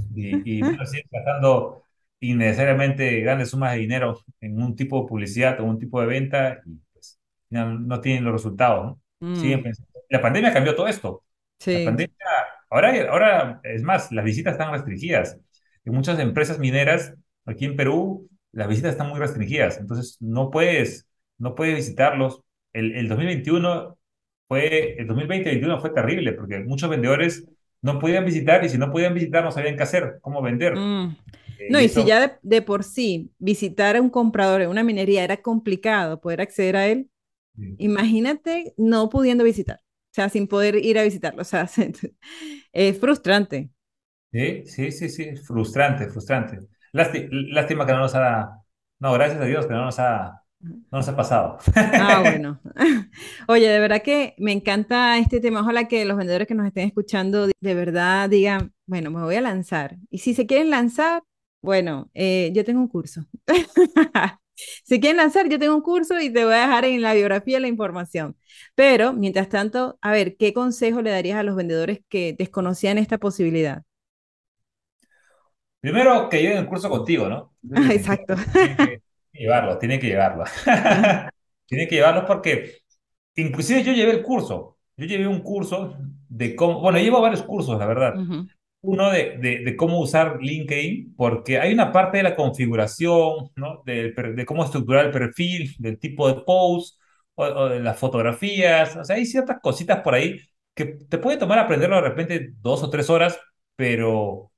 [0.00, 0.10] Sí.
[0.14, 1.84] Y, y siguen gastando
[2.20, 6.60] innecesariamente grandes sumas de dinero en un tipo de publicidad o un tipo de venta
[6.66, 7.20] y pues
[7.50, 9.02] no, no tienen los resultados, ¿no?
[9.32, 9.90] Siguen Mm, pensando.
[10.10, 11.24] La pandemia cambió todo esto.
[11.70, 11.82] La sí.
[11.82, 12.16] pandemia,
[12.70, 15.38] ahora, ahora es más, las visitas están restringidas.
[15.84, 17.14] En muchas empresas mineras
[17.48, 22.42] aquí en Perú, las visitas están muy restringidas, entonces no puedes, no puedes visitarlos.
[22.72, 23.98] El, el 2021
[24.48, 27.46] fue, el 2020-2021 fue terrible porque muchos vendedores
[27.82, 30.86] no podían visitar y si no podían visitar no sabían qué hacer, cómo vender.
[31.04, 31.16] Mm.
[31.58, 34.82] Eh, No, y si ya de, de por sí visitar a un comprador en una
[34.84, 37.10] minería era complicado poder acceder a él,
[37.78, 41.68] imagínate no pudiendo visitar, o sea, sin poder ir a visitarlo, o sea,
[42.72, 43.70] es frustrante.
[44.32, 46.58] sí, sí, sí, sí, frustrante, frustrante.
[46.92, 48.62] Lásti- lástima que no nos ha,
[49.00, 51.58] no, gracias a Dios que no nos ha, no nos ha pasado.
[51.76, 52.60] Ah, bueno.
[53.48, 55.60] Oye, de verdad que me encanta este tema.
[55.60, 59.36] Ojalá que los vendedores que nos estén escuchando de de verdad digan, bueno, me voy
[59.36, 59.96] a lanzar.
[60.10, 61.22] Y si se quieren lanzar,
[61.62, 63.24] bueno, eh, yo tengo un curso.
[64.84, 67.60] Si quieren lanzar, yo tengo un curso y te voy a dejar en la biografía
[67.60, 68.36] la información.
[68.74, 73.18] Pero, mientras tanto, a ver, ¿qué consejo le darías a los vendedores que desconocían esta
[73.18, 73.84] posibilidad?
[75.80, 77.54] Primero que lleven el curso contigo, ¿no?
[77.74, 78.34] Ah, exacto.
[78.58, 79.02] Tienen que
[79.32, 80.44] llevarlo, tienen que llevarlo.
[81.66, 82.78] Tienen que llevarlo porque
[83.36, 84.78] inclusive yo llevé el curso.
[84.96, 85.96] Yo llevé un curso
[86.28, 88.48] de cómo, bueno, llevo varios cursos, la verdad, Ujú,
[88.82, 93.82] uno de, de, de, cómo usar LinkedIn, porque hay una parte de la configuración, ¿no?
[93.86, 97.00] De, de cómo estructurar el perfil, del tipo de post,
[97.34, 100.40] o, o, de las fotografías, o sea, hay ciertas cositas por ahí
[100.74, 103.38] que te puede tomar aprenderlo de repente dos o tres horas,
[103.76, 104.52] pero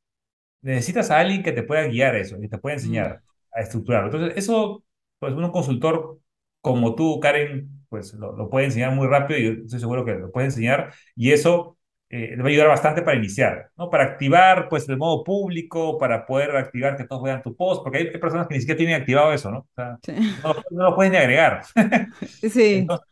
[0.63, 4.09] necesitas a alguien que te pueda guiar eso, que te pueda enseñar a estructurarlo.
[4.11, 4.85] Entonces, eso,
[5.19, 6.19] pues un consultor
[6.61, 10.15] como tú, Karen, pues lo, lo puede enseñar muy rápido y yo estoy seguro que
[10.15, 11.79] lo puede enseñar y eso
[12.11, 13.89] eh, le va a ayudar bastante para iniciar, ¿no?
[13.91, 17.99] Para activar, pues, el modo público, para poder activar que todos vean tu post, porque
[17.99, 19.59] hay, hay personas que ni siquiera tienen activado eso, ¿no?
[19.61, 20.13] O sea, Sí.
[20.43, 21.63] no, no lo pueden ni agregar.
[22.49, 22.89] Sí.
[22.89, 23.07] Entonces,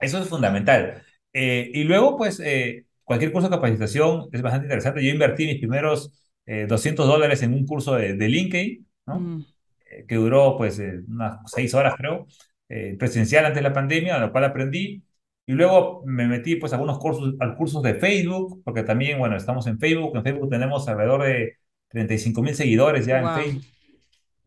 [0.00, 1.02] eso es fundamental.
[1.32, 5.04] Eh, y luego, pues, eh, cualquier curso de capacitación es bastante interesante.
[5.04, 6.12] Yo invertí mis primeros
[6.46, 9.20] eh, 200 dólares en un curso de, de LinkedIn, ¿no?
[9.20, 9.44] Mm,
[9.90, 12.26] Eh, que duró, pues, eh, unas seis horas, creo,
[12.68, 15.02] eh, presencial antes de la pandemia, lo cual aprendí.
[15.46, 19.36] Y luego me metí, pues, a algunos cursos, al cursos de Facebook, porque también, bueno,
[19.36, 20.16] estamos en Facebook.
[20.16, 21.54] En Facebook tenemos alrededor de
[21.88, 23.34] 35 mil seguidores ya en Wow.
[23.34, 23.62] Facebook.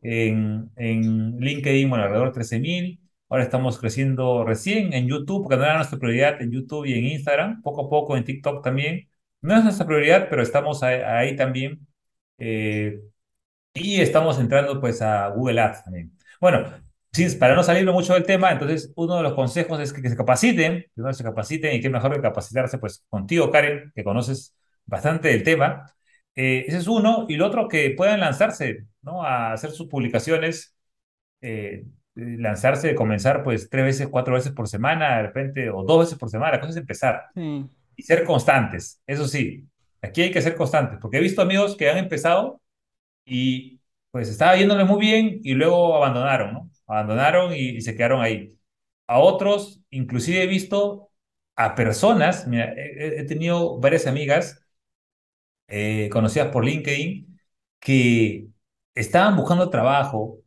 [0.02, 3.00] En, en LinkedIn, bueno, alrededor de 13.000.
[3.30, 7.06] Ahora estamos creciendo recién en YouTube, porque no era nuestra prioridad en YouTube y en
[7.06, 7.62] Instagram.
[7.62, 9.10] Poco a poco en TikTok también.
[9.42, 11.86] No es nuestra prioridad, pero estamos ahí, ahí también.
[12.40, 13.00] Eh,
[13.74, 16.12] y estamos entrando pues a Google Ads también.
[16.42, 16.66] Bueno,
[17.40, 20.16] para no salirme mucho del tema, entonces uno de los consejos es que, que se
[20.18, 25.30] capaciten, primero se capaciten y qué mejor que capacitarse pues contigo, Karen, que conoces bastante
[25.30, 25.94] del tema.
[26.36, 27.26] Eh, ese es uno.
[27.28, 29.24] Y lo otro, que puedan lanzarse, ¿no?
[29.24, 30.76] A hacer sus publicaciones,
[31.42, 31.86] eh,
[32.16, 36.30] lanzarse, comenzar pues tres veces, cuatro veces por semana, de repente, o dos veces por
[36.30, 36.54] semana.
[36.54, 37.66] La cosa es empezar Sí.
[37.96, 39.02] y ser constantes.
[39.08, 39.68] Eso sí,
[40.02, 42.62] aquí hay que ser constantes, porque he visto amigos que han empezado
[43.26, 43.82] y
[44.12, 46.72] pues estaba yéndole muy bien y luego abandonaron, ¿no?
[46.88, 48.56] Abandonaron y, y se quedaron ahí.
[49.08, 51.12] A otros, inclusive he visto
[51.56, 54.66] a personas, mira, he, he tenido varias amigas
[55.68, 57.40] eh, conocidas por LinkedIn
[57.80, 58.48] que
[58.96, 60.40] estaban buscando trabajo,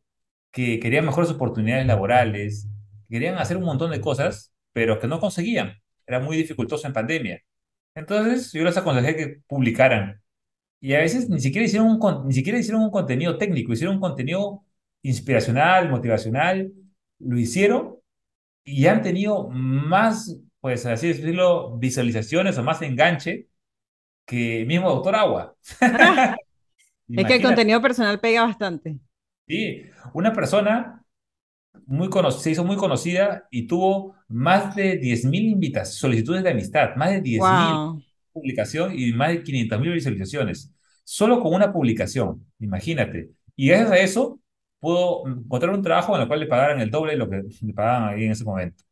[0.53, 2.69] que querían mejores oportunidades laborales,
[3.11, 5.75] querían hacer un montón de cosas, pero que no conseguían.
[6.07, 7.43] Era muy dificultoso en pandemia.
[7.95, 10.23] Entonces yo les aconsejé que publicaran
[10.81, 14.01] y a veces ni siquiera hicieron un, ni siquiera hicieron un contenido técnico, hicieron un
[14.01, 14.65] contenido
[15.03, 16.73] inspiracional, motivacional,
[17.21, 17.97] lo hicieron
[18.65, 23.49] y han tenido más, pues así decirlo, visualizaciones o más enganche
[24.27, 25.57] que mismo Doctor Agua.
[25.81, 26.37] Ah,
[27.09, 28.99] es que el contenido personal pega bastante.
[29.47, 29.85] sí,
[30.15, 31.02] una persona
[31.87, 37.11] muy se hizo muy conocida y tuvo más de 10.000 invitaciones, solicitudes de amistad, más
[37.11, 38.03] de 10.000 Wow.
[38.33, 40.73] publicación y más de 500.000 visualizaciones,
[41.05, 43.31] solo con una publicación, imagínate.
[43.57, 44.41] Y gracias a eso
[44.81, 47.75] pudo encontrar un trabajo en el cual le pagaran el doble de lo que le
[47.75, 48.85] pagaban ahí en ese momento.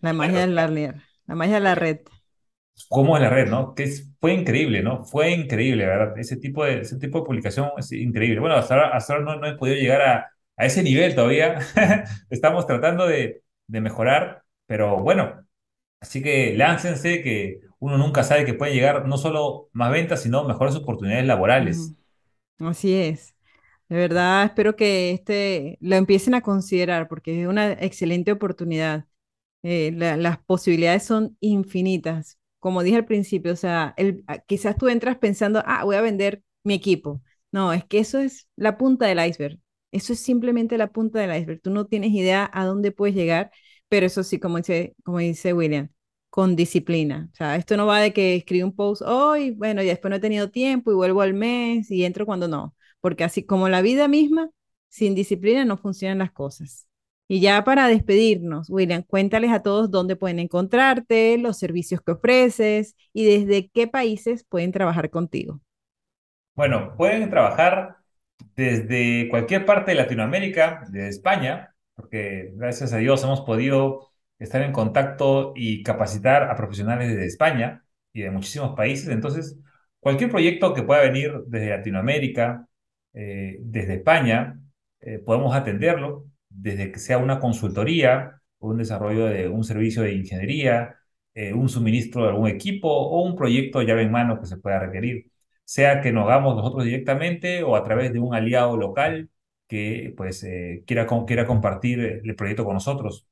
[0.00, 2.00] La magia Bueno, de la, la magia de la red.
[2.88, 3.74] cómo es la red, ¿no?
[3.74, 5.04] Que es- fue increíble, ¿no?
[5.04, 6.18] Fue increíble, ¿verdad?
[6.18, 8.40] Ese tipo de, ese tipo de publicación es increíble.
[8.40, 11.58] Bueno, hasta ahora, hasta ahora no, no he podido llegar a, a ese nivel todavía.
[12.30, 15.46] Estamos tratando de, de mejorar, pero bueno,
[16.00, 20.44] así que láncense que uno nunca sabe que pueden llegar no solo más ventas, sino
[20.44, 21.96] mejores oportunidades laborales.
[22.58, 23.34] Así es.
[23.88, 29.06] De verdad, espero que este lo empiecen a considerar porque es una excelente oportunidad.
[29.64, 32.38] Eh, la- las posibilidades son infinitas.
[32.60, 36.42] Como dije al principio, o sea, el, quizás tú entras pensando, ah, voy a vender
[36.64, 37.22] mi equipo.
[37.52, 39.58] No, es que eso es la punta del iceberg.
[39.92, 41.60] Eso es simplemente la punta del iceberg.
[41.62, 43.50] Tú no tienes idea a dónde puedes llegar,
[43.88, 45.88] pero eso sí, como dice, como dice William,
[46.30, 47.28] con disciplina.
[47.32, 50.16] O sea, esto no va de que escribo un post hoy, bueno, y después no
[50.16, 53.82] he tenido tiempo y vuelvo al mes y entro cuando no, porque así como la
[53.82, 54.50] vida misma,
[54.88, 56.86] sin disciplina no funcionan las cosas.
[57.28, 62.94] Y ya para despedirnos, William, cuéntales a todos dónde pueden encontrarte, los servicios que ofreces
[63.12, 65.60] y desde qué países pueden trabajar contigo.
[66.54, 67.96] Bueno, pueden trabajar
[68.56, 74.72] desde cualquier parte de Latinoamérica, de España, porque gracias a Dios hemos podido estar en
[74.72, 79.08] contacto y capacitar a profesionales desde España y de muchísimos países.
[79.08, 79.58] Entonces,
[80.00, 82.68] cualquier proyecto que pueda venir desde Latinoamérica,
[83.14, 84.60] eh, desde España,
[85.00, 90.96] eh, podemos atenderlo, desde que sea una consultoría, un desarrollo de un servicio de ingeniería,
[91.34, 94.78] eh, un suministro de algún equipo o un proyecto llave en mano que se pueda
[94.80, 95.30] requerir
[95.66, 99.30] sea que nos hagamos nosotros directamente o a través de un aliado local
[99.68, 103.28] que pues eh, quiera, com- quiera compartir el proyecto con nosotros.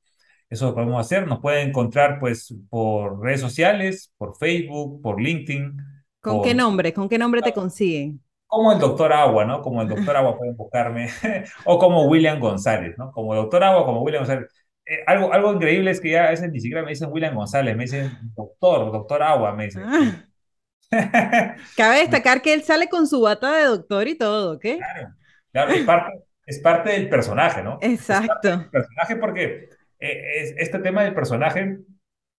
[0.49, 1.27] Eso lo podemos hacer.
[1.27, 5.77] Nos pueden encontrar pues por redes sociales, por Facebook, por LinkedIn,
[6.21, 6.93] ¿Con qué por nombre?
[6.93, 8.21] ¿Con qué nombre te consiguen?
[8.47, 9.61] como el doctor Agua, ¿no?
[9.61, 11.09] Como el doctor Agua pueden buscarme,
[11.65, 13.11] o como William González, ¿no?
[13.11, 14.49] Como doctor Agua, como William González.
[14.85, 17.75] Eh, algo, algo increíble es que ya a veces ni siquiera me dicen William González,
[17.75, 19.83] me dicen doctor, doctor Agua, me dicen.
[19.83, 20.25] Ah,
[21.77, 24.61] Cabe destacar que él sale con su bata de doctor y todo, ¿ok?
[24.61, 25.15] Claro,
[25.51, 27.79] claro, es parte, es parte del personaje, ¿no?
[27.81, 28.25] Exacto.
[28.25, 29.69] Es parte del personaje porque
[29.99, 31.79] eh, este tema del personaje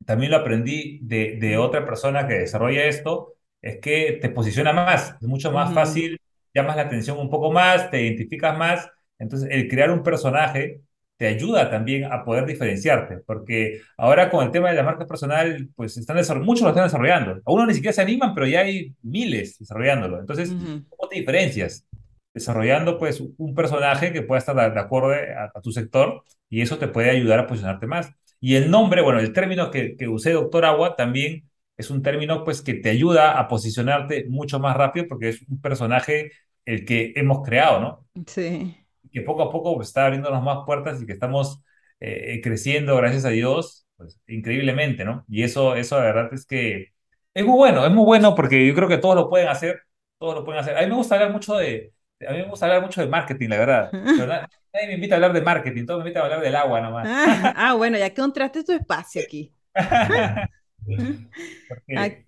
[0.04, 5.16] también lo aprendí de, de, otra persona que desarrolla esto, es que te posiciona más,
[5.20, 6.20] es mucho más fácil,
[6.54, 8.88] llamas la atención un poco más, te identificas más,
[9.18, 10.80] entonces el crear un personaje
[11.16, 15.68] te ayuda también a poder diferenciarte, porque ahora con el tema de la marca personal,
[15.74, 17.40] pues están muchos lo están desarrollando.
[17.44, 20.20] A uno ni siquiera se animan, pero ya hay miles desarrollándolo.
[20.20, 21.86] Entonces, ¿cómo te diferencias?
[22.34, 26.88] Desarrollando pues un personaje que pueda estar de acuerdo a, tu sector y eso te
[26.88, 28.12] puede ayudar a posicionarte más.
[28.38, 31.48] Y el nombre, bueno, el término que, que usé, Doctor Agua, también
[31.78, 35.60] es un término pues que te ayuda a posicionarte mucho más rápido porque es un
[35.62, 36.32] personaje
[36.66, 38.06] el que hemos creado, ¿no?
[38.26, 38.76] Sí
[39.10, 41.62] que poco a poco está abriéndonos más puertas y que estamos
[42.00, 45.24] eh, creciendo, gracias a Dios, pues increíblemente, ¿no?
[45.28, 46.92] Y eso, eso la verdad es que
[47.34, 49.82] es muy bueno, es muy bueno porque yo creo que todos lo pueden hacer,
[50.18, 50.76] todos lo pueden hacer.
[50.76, 51.92] A mí me gusta hablar mucho de,
[52.26, 53.92] a mí me gusta hablar mucho de marketing, la verdad.
[54.72, 57.06] Nadie me invita a hablar de marketing, todos me invitan a hablar del agua nomás.
[57.56, 59.52] ah, bueno, ya encontraste tu espacio aquí.
[61.68, 62.26] porque,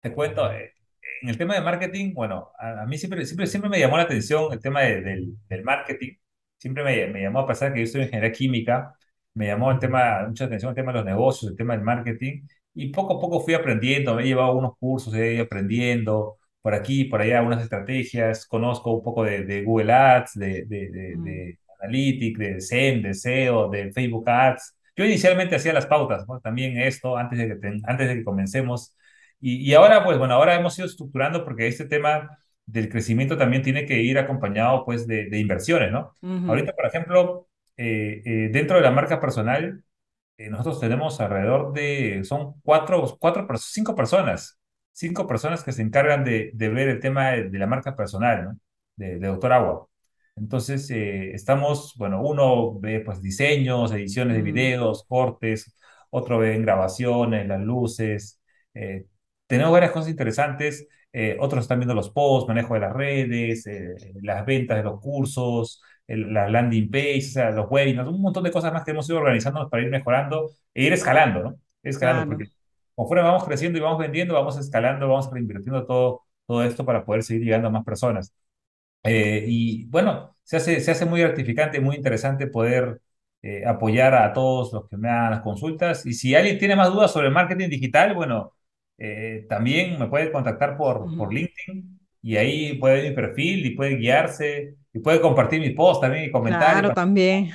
[0.00, 0.72] te cuento, eh,
[1.22, 4.52] en el tema de marketing, bueno, a, mí siempre, siempre, siempre me llamó la atención
[4.52, 6.14] el tema del, del, marketing.
[6.58, 8.94] Siempre me, me, llamó, a pesar que yo estoy en ingeniería química,
[9.34, 12.42] me llamó el tema, mucha atención el tema de los negocios, el tema del marketing.
[12.74, 16.74] Y poco a poco fui aprendiendo, me he llevado unos cursos, he ido aprendiendo por
[16.74, 18.46] aquí, por allá, unas estrategias.
[18.46, 21.24] Conozco un poco de, de Google Ads, de, de, de, mm.
[21.24, 24.76] de Analytics, de SEM, de SEO, de Facebook Ads.
[24.96, 26.40] Yo inicialmente hacía las pautas, ¿no?
[26.40, 28.96] también esto, antes de que, antes de que comencemos
[29.44, 33.86] y, ahora, pues bueno, ahora hemos ido estructurando porque este tema del crecimiento también tiene
[33.86, 36.12] que ir acompañado pues de, de inversiones, ¿no?
[36.48, 39.82] Ahorita, por ejemplo, eh, eh, dentro de la marca personal,
[40.38, 44.60] eh, nosotros tenemos alrededor de, son cuatro, cuatro, cinco personas,
[44.92, 48.58] cinco personas que se encargan de, de ver el tema de, la marca personal, ¿no?
[48.96, 49.88] De, de Doctor Agua.
[50.36, 55.76] Entonces, estamos, bueno, uno ve pues diseños, ediciones de videos, cortes,
[56.10, 58.40] otro ve en grabaciones, las luces,
[59.52, 60.88] tenemos varias cosas interesantes.
[61.12, 64.98] Eh, otros están viendo los posts, manejo de las redes, eh, las ventas de los
[64.98, 69.68] cursos, las landing pages, los webinars, un montón de cosas más que hemos ido organizando
[69.68, 71.56] para ir mejorando e ir escalando, ¿no?
[71.82, 72.50] Escalando, porque
[72.94, 77.22] conforme vamos creciendo y vamos vendiendo, vamos escalando, vamos reinvirtiendo todo, todo esto para poder
[77.22, 78.32] seguir llegando a más personas.
[79.02, 83.02] Eh, y bueno, se hace, se hace muy gratificante, muy interesante poder
[83.66, 86.06] apoyar a todos los que me hagan las consultas.
[86.06, 88.54] Y si alguien tiene más dudas sobre marketing digital, bueno,
[89.04, 93.70] eh, también me puede contactar por, por LinkedIn y ahí puede ver mi perfil y
[93.70, 96.70] puede guiarse y puede compartir mi post también y comentar.
[96.70, 97.50] Claro, también.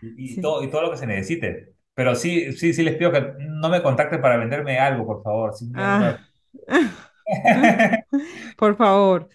[0.00, 1.74] y, todo, y todo lo que se necesite.
[1.92, 5.52] Pero sí, sí, sí les pido que no me contacten para venderme algo, por favor.
[5.74, 6.18] Ah.
[8.56, 9.28] por favor.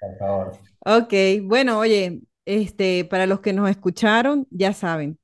[0.00, 0.52] Por favor.
[0.86, 5.18] Ok, bueno, oye, este, para los que nos escucharon, ya saben,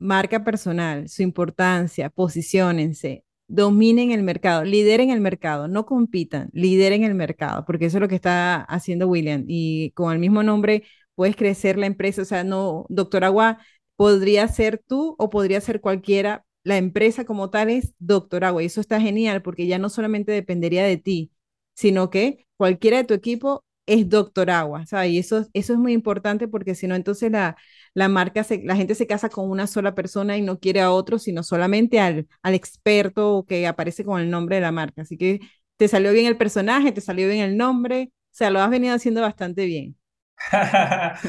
[0.00, 7.14] marca personal, su importancia, posiciónense, dominen el mercado, lideren el mercado, no compitan, lideren el
[7.14, 9.44] mercado, porque eso es lo que está haciendo William.
[9.48, 10.84] Y con el mismo nombre
[11.14, 13.58] puedes crecer la empresa, o sea, no, Doctor Agua
[13.96, 18.66] podría ser tú o podría ser cualquiera, la empresa como tal es Doctor Agua, y
[18.66, 21.32] eso está genial porque ya no solamente dependería de ti,
[21.74, 25.10] sino que cualquiera de tu equipo es Doctor Agua, ¿sabes?
[25.12, 27.56] Y eso, eso es muy importante porque si no, entonces la,
[27.94, 31.18] la marca, la gente se casa con una sola persona y no quiere a otro,
[31.18, 35.02] sino solamente al, al experto que aparece con el nombre de la marca.
[35.02, 35.40] Así que
[35.76, 38.94] te salió bien el personaje, te salió bien el nombre, o sea, lo has venido
[38.94, 39.96] haciendo bastante bien.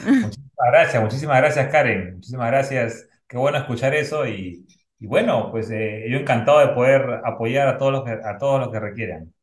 [0.04, 4.66] muchísimas gracias, muchísimas gracias Karen, muchísimas gracias, qué bueno escuchar eso y,
[5.00, 8.60] y bueno, pues eh, yo encantado de poder apoyar a todos los que, a todos
[8.60, 9.34] los que requieran.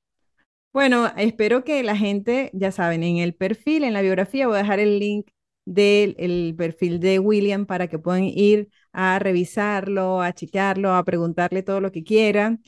[0.72, 4.62] Bueno, espero que la gente, ya saben, en el perfil, en la biografía, voy a
[4.62, 5.28] dejar el link
[5.72, 11.80] del perfil de William para que puedan ir a revisarlo, a checarlo, a preguntarle todo
[11.80, 12.62] lo que quieran.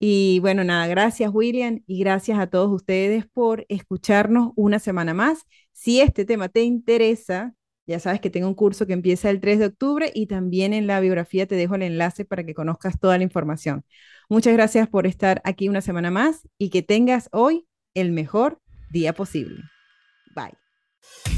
[0.00, 5.44] Y bueno, nada, gracias William y gracias a todos ustedes por escucharnos una semana más.
[5.72, 7.54] Si este tema te interesa,
[7.86, 10.86] ya sabes que tengo un curso que empieza el 3 de octubre y también en
[10.86, 13.84] la biografía te dejo el enlace para que conozcas toda la información.
[14.28, 18.60] Muchas gracias por estar aquí una semana más y que tengas hoy el mejor
[18.90, 19.64] día posible.
[20.36, 21.37] Bye.